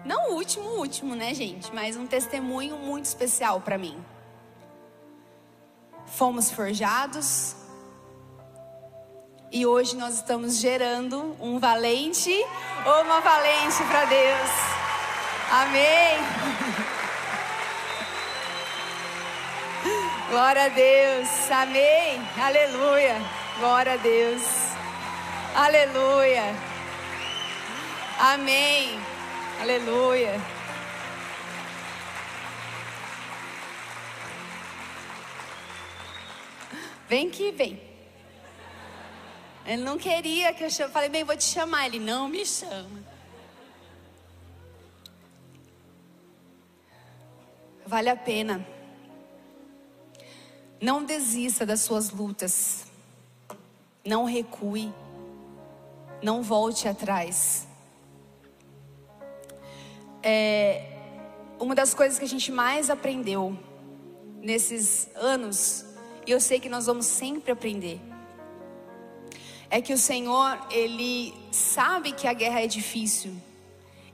não 0.04 0.30
o 0.30 0.34
último, 0.34 0.68
último, 0.78 1.16
né, 1.16 1.34
gente, 1.34 1.74
mas 1.74 1.96
um 1.96 2.06
testemunho 2.06 2.76
muito 2.78 3.06
especial 3.06 3.60
para 3.60 3.76
mim. 3.76 4.00
Fomos 6.16 6.50
forjados 6.50 7.54
e 9.52 9.66
hoje 9.66 9.94
nós 9.96 10.14
estamos 10.14 10.56
gerando 10.56 11.36
um 11.38 11.58
valente 11.58 12.32
ou 12.86 13.02
uma 13.02 13.20
valente 13.20 13.84
para 13.84 14.06
Deus. 14.06 14.50
Amém. 15.50 16.16
Glória 20.30 20.64
a 20.64 20.68
Deus. 20.68 21.28
Amém. 21.50 22.26
Aleluia. 22.42 23.20
Glória 23.58 23.92
a 23.92 23.96
Deus. 23.96 24.42
Aleluia. 25.54 26.56
Amém. 28.18 28.98
Aleluia. 29.60 30.55
Vem 37.08 37.30
que 37.30 37.52
vem. 37.52 37.80
Ele 39.64 39.82
não 39.82 39.98
queria 39.98 40.52
que 40.52 40.64
eu 40.64 40.70
chame. 40.70 40.92
Falei, 40.92 41.08
bem, 41.08 41.24
vou 41.24 41.36
te 41.36 41.44
chamar. 41.44 41.86
Ele 41.86 41.98
não 41.98 42.28
me 42.28 42.44
chama. 42.44 43.04
Vale 47.86 48.08
a 48.08 48.16
pena. 48.16 48.66
Não 50.80 51.04
desista 51.04 51.64
das 51.64 51.80
suas 51.80 52.10
lutas. 52.10 52.86
Não 54.04 54.24
recue. 54.24 54.92
Não 56.22 56.42
volte 56.42 56.88
atrás. 56.88 57.66
É, 60.22 60.96
uma 61.58 61.74
das 61.74 61.94
coisas 61.94 62.18
que 62.18 62.24
a 62.24 62.28
gente 62.28 62.50
mais 62.50 62.90
aprendeu 62.90 63.56
nesses 64.40 65.08
anos, 65.14 65.84
e 66.26 66.30
eu 66.30 66.40
sei 66.40 66.58
que 66.58 66.68
nós 66.68 66.86
vamos 66.86 67.06
sempre 67.06 67.52
aprender, 67.52 68.00
é 69.70 69.80
que 69.80 69.92
o 69.92 69.98
Senhor, 69.98 70.58
Ele 70.70 71.34
sabe 71.50 72.12
que 72.12 72.26
a 72.26 72.32
guerra 72.32 72.60
é 72.60 72.66
difícil. 72.66 73.34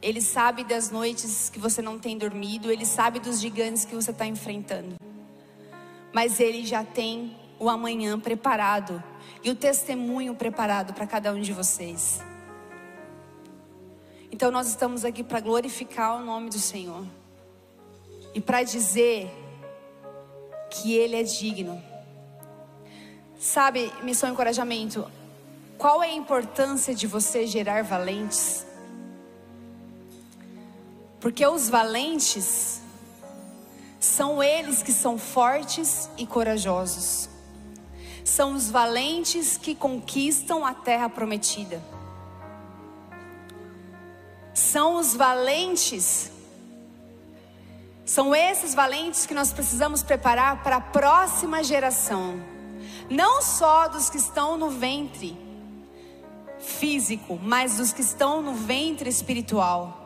Ele 0.01 0.21
sabe 0.21 0.65
das 0.65 0.91
noites 0.91 1.49
que 1.49 1.59
você 1.59 1.81
não 1.81 1.99
tem 1.99 2.19
dormido, 2.19 2.71
Ele 2.71 2.85
sabe 2.85 3.21
dos 3.21 3.41
gigantes 3.41 3.85
que 3.85 3.95
você 3.95 4.11
está 4.11 4.27
enfrentando. 4.27 4.97
Mas 6.13 6.41
Ele 6.41 6.65
já 6.65 6.85
tem 6.85 7.37
o 7.59 7.71
amanhã 7.71 8.19
preparado 8.19 9.03
e 9.43 9.51
o 9.51 9.55
testemunho 9.55 10.35
preparado 10.35 10.93
para 10.93 11.07
cada 11.07 11.33
um 11.33 11.41
de 11.41 11.53
vocês. 11.53 12.21
Então 14.31 14.51
nós 14.51 14.67
estamos 14.67 15.05
aqui 15.05 15.23
para 15.23 15.41
glorificar 15.41 16.17
o 16.17 16.25
nome 16.25 16.51
do 16.51 16.59
Senhor 16.59 17.07
e 18.35 18.41
para 18.41 18.63
dizer 18.63 19.31
que 20.71 20.95
Ele 20.95 21.17
é 21.17 21.23
digno. 21.23 21.92
Sabe, 23.43 23.93
missão 24.05 24.31
encorajamento, 24.31 25.11
qual 25.77 26.01
é 26.01 26.07
a 26.07 26.15
importância 26.15 26.95
de 26.95 27.09
você 27.09 27.45
gerar 27.45 27.83
valentes? 27.83 28.65
Porque 31.19 31.45
os 31.45 31.69
valentes 31.69 32.81
são 33.99 34.41
eles 34.41 34.81
que 34.81 34.93
são 34.93 35.19
fortes 35.19 36.09
e 36.17 36.25
corajosos. 36.25 37.29
São 38.25 38.55
os 38.55 38.71
valentes 38.71 39.57
que 39.57 39.75
conquistam 39.75 40.65
a 40.65 40.73
terra 40.73 41.09
prometida. 41.09 41.83
São 44.55 44.95
os 45.01 45.17
valentes. 45.17 46.31
São 48.07 48.33
esses 48.33 48.73
valentes 48.73 49.27
que 49.27 49.35
nós 49.35 49.53
precisamos 49.53 50.01
preparar 50.01 50.63
para 50.63 50.77
a 50.77 50.81
próxima 50.81 51.65
geração. 51.65 52.52
Não 53.09 53.43
só 53.43 53.89
dos 53.89 54.09
que 54.09 54.17
estão 54.17 54.57
no 54.57 54.71
ventre 54.71 55.37
físico, 56.59 57.39
mas 57.43 57.77
dos 57.77 57.93
que 57.93 58.01
estão 58.01 58.41
no 58.41 58.55
ventre 58.55 59.09
espiritual. 59.11 59.99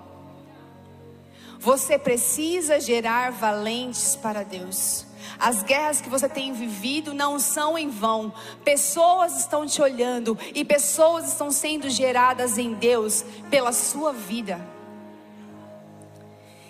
Você 1.59 1.99
precisa 1.99 2.81
gerar 2.81 3.33
valentes 3.33 4.17
para 4.17 4.43
Deus. 4.43 5.07
As 5.39 5.63
guerras 5.63 6.01
que 6.01 6.09
você 6.09 6.29
tem 6.29 6.53
vivido 6.53 7.13
não 7.13 7.39
são 7.39 7.77
em 7.77 7.89
vão. 7.89 8.33
Pessoas 8.65 9.39
estão 9.39 9.67
te 9.67 9.83
olhando 9.83 10.39
e 10.55 10.65
pessoas 10.65 11.29
estão 11.29 11.51
sendo 11.51 11.91
geradas 11.91 12.59
em 12.59 12.75
Deus 12.75 13.25
pela 13.51 13.73
sua 13.73 14.13
vida. 14.13 14.61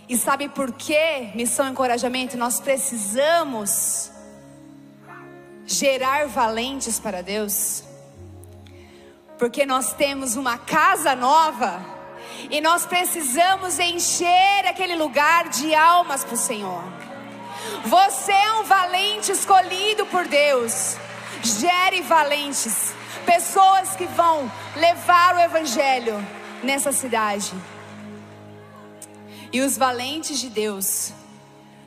E 0.09 0.17
sabe 0.17 0.49
por 0.49 0.73
que, 0.73 1.31
missão 1.35 1.67
e 1.67 1.71
encorajamento, 1.71 2.37
nós 2.37 2.61
precisamos 2.61 4.11
gerar 5.67 6.29
valentes 6.29 7.01
para 7.01 7.23
Deus? 7.23 7.83
Porque 9.39 9.67
nós 9.67 9.93
temos 9.93 10.37
uma 10.37 10.57
casa 10.57 11.15
nova 11.15 11.85
e 12.51 12.61
nós 12.61 12.87
precisamos 12.87 13.79
encher 13.79 14.67
aquele 14.67 14.95
lugar 14.95 15.49
de 15.49 15.75
almas 15.75 16.25
para 16.25 16.35
o 16.35 16.39
Senhor. 16.39 16.83
Você 17.85 18.33
é 18.33 18.53
um 18.55 18.65
valente 18.65 19.33
escolhido 19.33 20.07
por 20.07 20.27
Deus. 20.27 20.97
Gere 21.43 22.01
valentes, 22.03 22.95
pessoas 23.25 23.95
que 23.97 24.07
vão 24.07 24.51
levar 24.77 25.37
o 25.37 25.41
Evangelho 25.41 26.15
nessa 26.63 26.93
cidade. 26.93 27.53
E 29.53 29.61
os 29.61 29.77
valentes 29.77 30.39
de 30.39 30.49
Deus, 30.49 31.13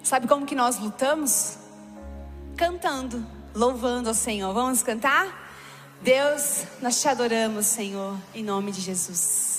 sabe 0.03 0.27
como 0.27 0.45
que 0.45 0.55
nós 0.55 0.77
lutamos? 0.77 1.57
Cantando, 2.55 3.25
louvando 3.53 4.09
ao 4.09 4.15
Senhor. 4.15 4.53
Vamos 4.53 4.83
cantar? 4.83 5.47
Deus, 6.01 6.63
nós 6.81 7.01
te 7.01 7.07
adoramos, 7.07 7.65
Senhor, 7.65 8.17
em 8.33 8.43
nome 8.43 8.71
de 8.71 8.79
Jesus. 8.79 9.58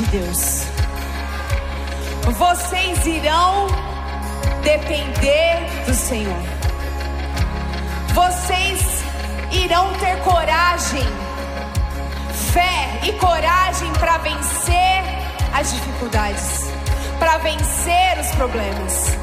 De 0.00 0.06
Deus. 0.06 0.62
Vocês 2.32 3.06
irão 3.06 3.66
depender 4.62 5.84
do 5.86 5.94
Senhor. 5.94 6.42
Vocês 8.14 8.80
irão 9.52 9.92
ter 9.94 10.16
coragem, 10.20 11.06
fé 12.52 13.00
e 13.02 13.12
coragem 13.12 13.92
para 13.94 14.18
vencer 14.18 15.04
as 15.52 15.72
dificuldades, 15.72 16.70
para 17.18 17.36
vencer 17.38 18.18
os 18.20 18.30
problemas. 18.36 19.18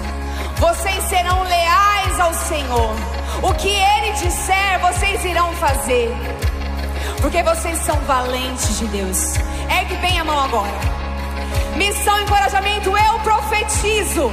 Vocês 0.58 1.04
serão 1.06 1.42
leais 1.44 2.20
ao 2.20 2.34
Senhor. 2.34 2.96
O 3.42 3.54
que 3.54 3.70
Ele 3.70 4.12
disser, 4.14 4.80
vocês 4.80 5.26
irão 5.26 5.52
fazer. 5.54 6.12
Porque 7.22 7.42
vocês 7.42 7.80
são 7.80 7.96
valentes 8.02 8.78
de 8.78 8.88
Deus. 8.88 9.47
Mão 10.28 10.40
agora. 10.42 10.74
Missão 11.78 12.20
encorajamento, 12.20 12.90
eu 12.90 13.20
profetizo 13.20 14.30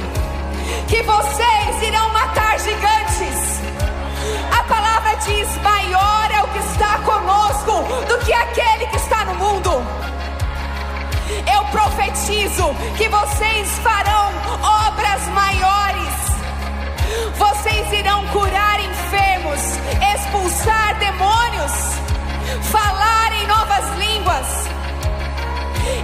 que 0.89 1.01
vocês 1.01 1.83
irão 1.87 2.09
matar 2.11 2.59
gigantes. 2.59 3.61
A 4.51 4.63
palavra 4.63 5.15
diz: 5.25 5.47
maior 5.63 6.31
é 6.31 6.43
o 6.43 6.47
que 6.49 6.59
está 6.59 6.97
conosco 6.97 7.71
do 8.09 8.17
que 8.25 8.33
aquele 8.33 8.87
que 8.87 8.97
está 8.97 9.23
no 9.23 9.35
mundo. 9.35 9.71
Eu 11.55 11.63
profetizo 11.71 12.75
que 12.97 13.07
vocês 13.07 13.69
farão 13.79 14.33
obras 14.87 15.27
maiores. 15.29 16.15
Vocês 17.37 17.93
irão 17.93 18.27
curar 18.27 18.81
enfermos, 18.81 19.61
expulsar 20.13 20.99
demônios, 20.99 21.71
falar 22.69 23.31
em 23.31 23.47
novas 23.47 23.97
línguas 23.97 24.74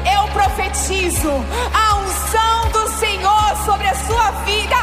eu 0.05 0.27
profetizo 0.29 1.32
a 1.73 1.95
unção 1.95 2.69
do 2.71 2.89
Senhor 2.99 3.65
sobre 3.65 3.88
a 3.88 3.95
sua 3.95 4.32
vida, 4.45 4.75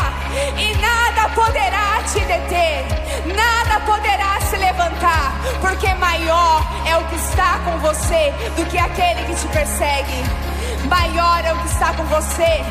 e 0.56 0.76
nada 0.76 1.28
poderá 1.30 2.02
te 2.12 2.20
deter, 2.20 2.86
nada 3.34 3.80
poderá 3.84 4.40
se 4.48 4.56
levantar, 4.56 5.32
porque 5.60 5.92
maior 5.94 6.62
é 6.86 6.96
o 6.96 7.04
que 7.04 7.16
está 7.16 7.58
com 7.64 7.78
você 7.78 8.32
do 8.56 8.64
que 8.66 8.78
aquele 8.78 9.24
que 9.24 9.34
te 9.34 9.48
persegue. 9.48 10.48
Maior 10.88 11.44
é 11.44 11.52
o 11.52 11.58
que 11.58 11.68
está 11.68 11.92
com 11.94 12.04
você. 12.04 12.64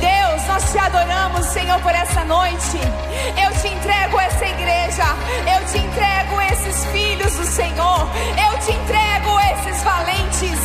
Deus, 0.00 0.46
nós 0.48 0.72
te 0.72 0.78
adoramos, 0.78 1.46
Senhor, 1.46 1.80
por 1.80 1.92
essa 1.92 2.24
noite. 2.24 2.78
Eu 3.42 3.60
te 3.60 3.68
entrego 3.68 4.20
essa 4.20 4.46
igreja, 4.46 5.04
eu 5.54 5.66
te 5.66 5.78
entrego 5.78 6.40
esses 6.52 6.84
filhos 6.86 7.32
do 7.34 7.44
Senhor, 7.44 8.08
eu 8.52 8.58
te 8.60 8.72
entrego 8.72 9.40
esses 9.52 9.82
valentes. 9.82 10.58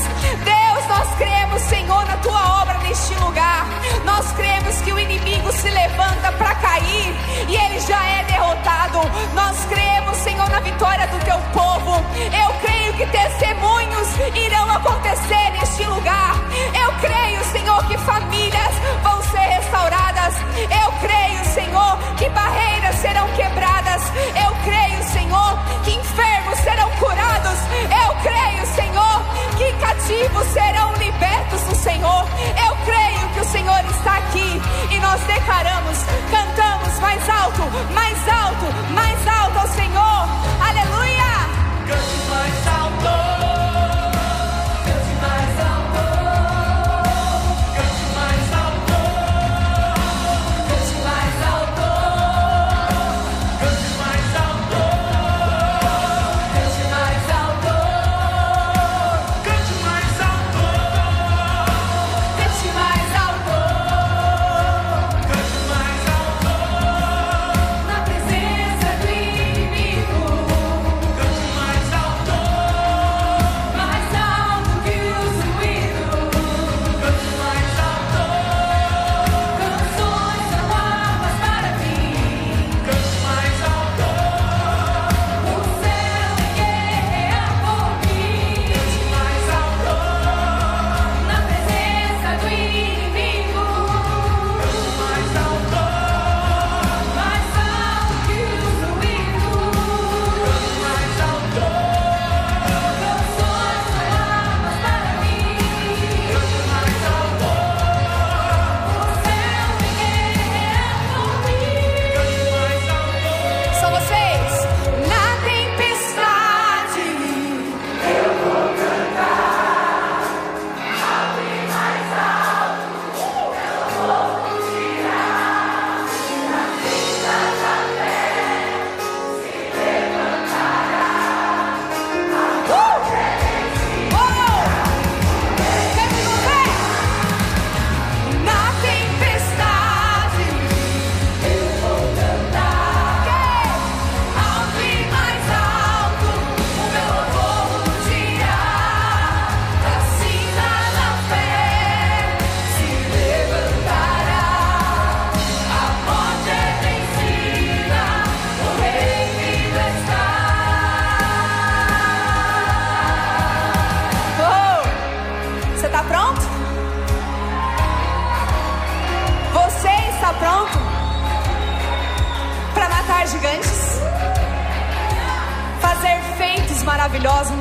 Deus, 0.43 0.64
nós 0.88 1.08
cremos, 1.18 1.62
Senhor, 1.64 2.06
na 2.06 2.18
tua 2.18 2.62
obra 2.62 2.78
neste 2.80 3.14
lugar. 3.16 3.66
Nós 4.04 4.32
cremos 4.34 4.82
que 4.82 4.92
o 4.92 5.00
inimigo 5.00 5.52
se 5.52 5.70
levanta 5.70 6.32
para 6.34 6.56
cair 6.56 7.16
e 7.48 7.56
ele 7.56 7.80
já 7.80 8.04
é 8.06 8.24
derrotado. 8.24 9.00
Nós 9.34 9.58
cremos, 9.66 10.18
Senhor, 10.18 10.50
na 10.50 10.60
vitória 10.60 11.08
do 11.08 11.20
teu 11.26 11.40
povo. 11.54 12.04
Eu 12.16 12.54
creio 12.62 12.94
que 12.94 13.06
testemunhos 13.08 14.08
irão 14.36 14.72
acontecer 14.72 15.52
neste 15.52 15.84
lugar. 15.86 16.36
Eu 16.74 16.92
creio, 17.00 17.44
Senhor, 17.46 17.86
que 17.88 17.98
famílias 18.00 18.74
vão 19.04 19.22
ser 19.24 19.40
restauradas. 19.40 20.36
Eu 20.58 20.92
creio, 21.02 21.46
Senhor, 21.46 21.98
que 22.18 22.30
barreiras 22.30 22.96
serão 22.96 23.28
quebradas. 23.30 24.02
Eu 24.36 24.56
creio, 24.64 25.04
Senhor, 25.04 25.60
que 25.84 25.92
serão 25.92 26.35
curados. 27.00 27.60
Eu 27.84 28.16
creio, 28.22 28.66
Senhor, 28.68 29.22
que 29.58 29.72
cativos 29.74 30.48
serão 30.48 30.93
libertos 30.93 31.62
no 31.64 31.76
Senhor. 31.76 32.28
Eu 32.66 32.76
creio 32.86 33.30
que 33.34 33.39
o 33.39 33.46
Senhor 33.46 33.80
está 33.89 34.18
aqui 34.18 34.62
e 34.91 35.00
nós 35.00 35.20
declaramos, 35.22 35.98
cantamos 36.32 37.00
mais 37.00 37.30
alto, 37.30 37.62
mais 37.93 38.18
alto, 38.28 38.66
mais 38.93 39.28
alto 39.28 39.60
ao 39.60 39.68
Senhor. 39.70 40.28
Aleluia! 40.62 41.26
Cante 41.88 42.30
mais 42.30 42.68
alto. 42.68 43.55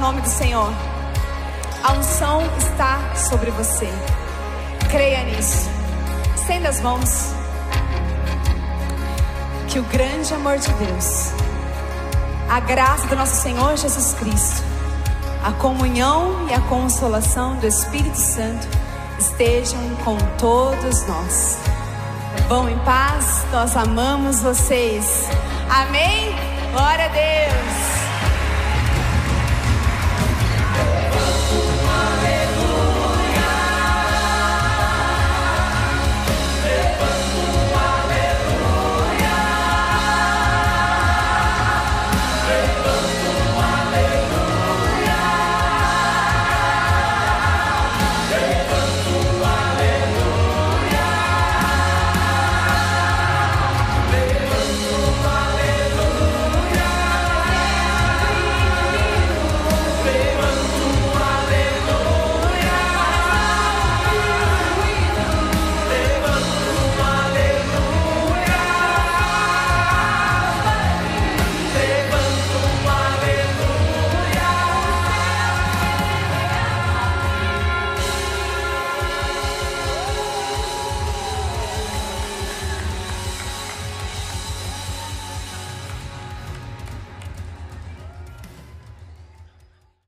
Nome 0.05 0.20
do 0.20 0.28
Senhor. 0.28 0.70
A 1.82 1.92
unção 1.94 2.42
está 2.59 3.14
sobre 3.16 3.50
você. 3.52 3.88
Creia 4.90 5.24
nisso. 5.24 5.66
Estenda 6.34 6.68
as 6.68 6.78
mãos. 6.82 7.32
Que 9.66 9.78
o 9.78 9.82
grande 9.84 10.34
amor 10.34 10.59
de 10.59 10.70
Deus, 10.74 11.32
a 12.50 12.61
graça 12.61 13.07
do 13.07 13.16
nosso 13.16 13.36
Senhor 13.36 13.78
Jesus 13.78 14.12
Cristo, 14.20 14.62
a 15.42 15.52
comunhão 15.52 16.48
e 16.50 16.52
a 16.52 16.61
consolação 16.61 17.57
do 17.57 17.66
Espírito 17.66 18.18
Santo 18.18 18.68
estejam 19.18 19.80
com 20.05 20.18
todos 20.36 21.07
nós. 21.09 21.57
Vão 22.46 22.68
em 22.68 22.78
paz, 22.80 23.46
nós 23.50 23.74
amamos 23.74 24.42
vocês. 24.42 25.30
Amém? 25.70 26.36
Glória 26.74 27.07
a 27.07 27.09
Deus. 27.09 27.93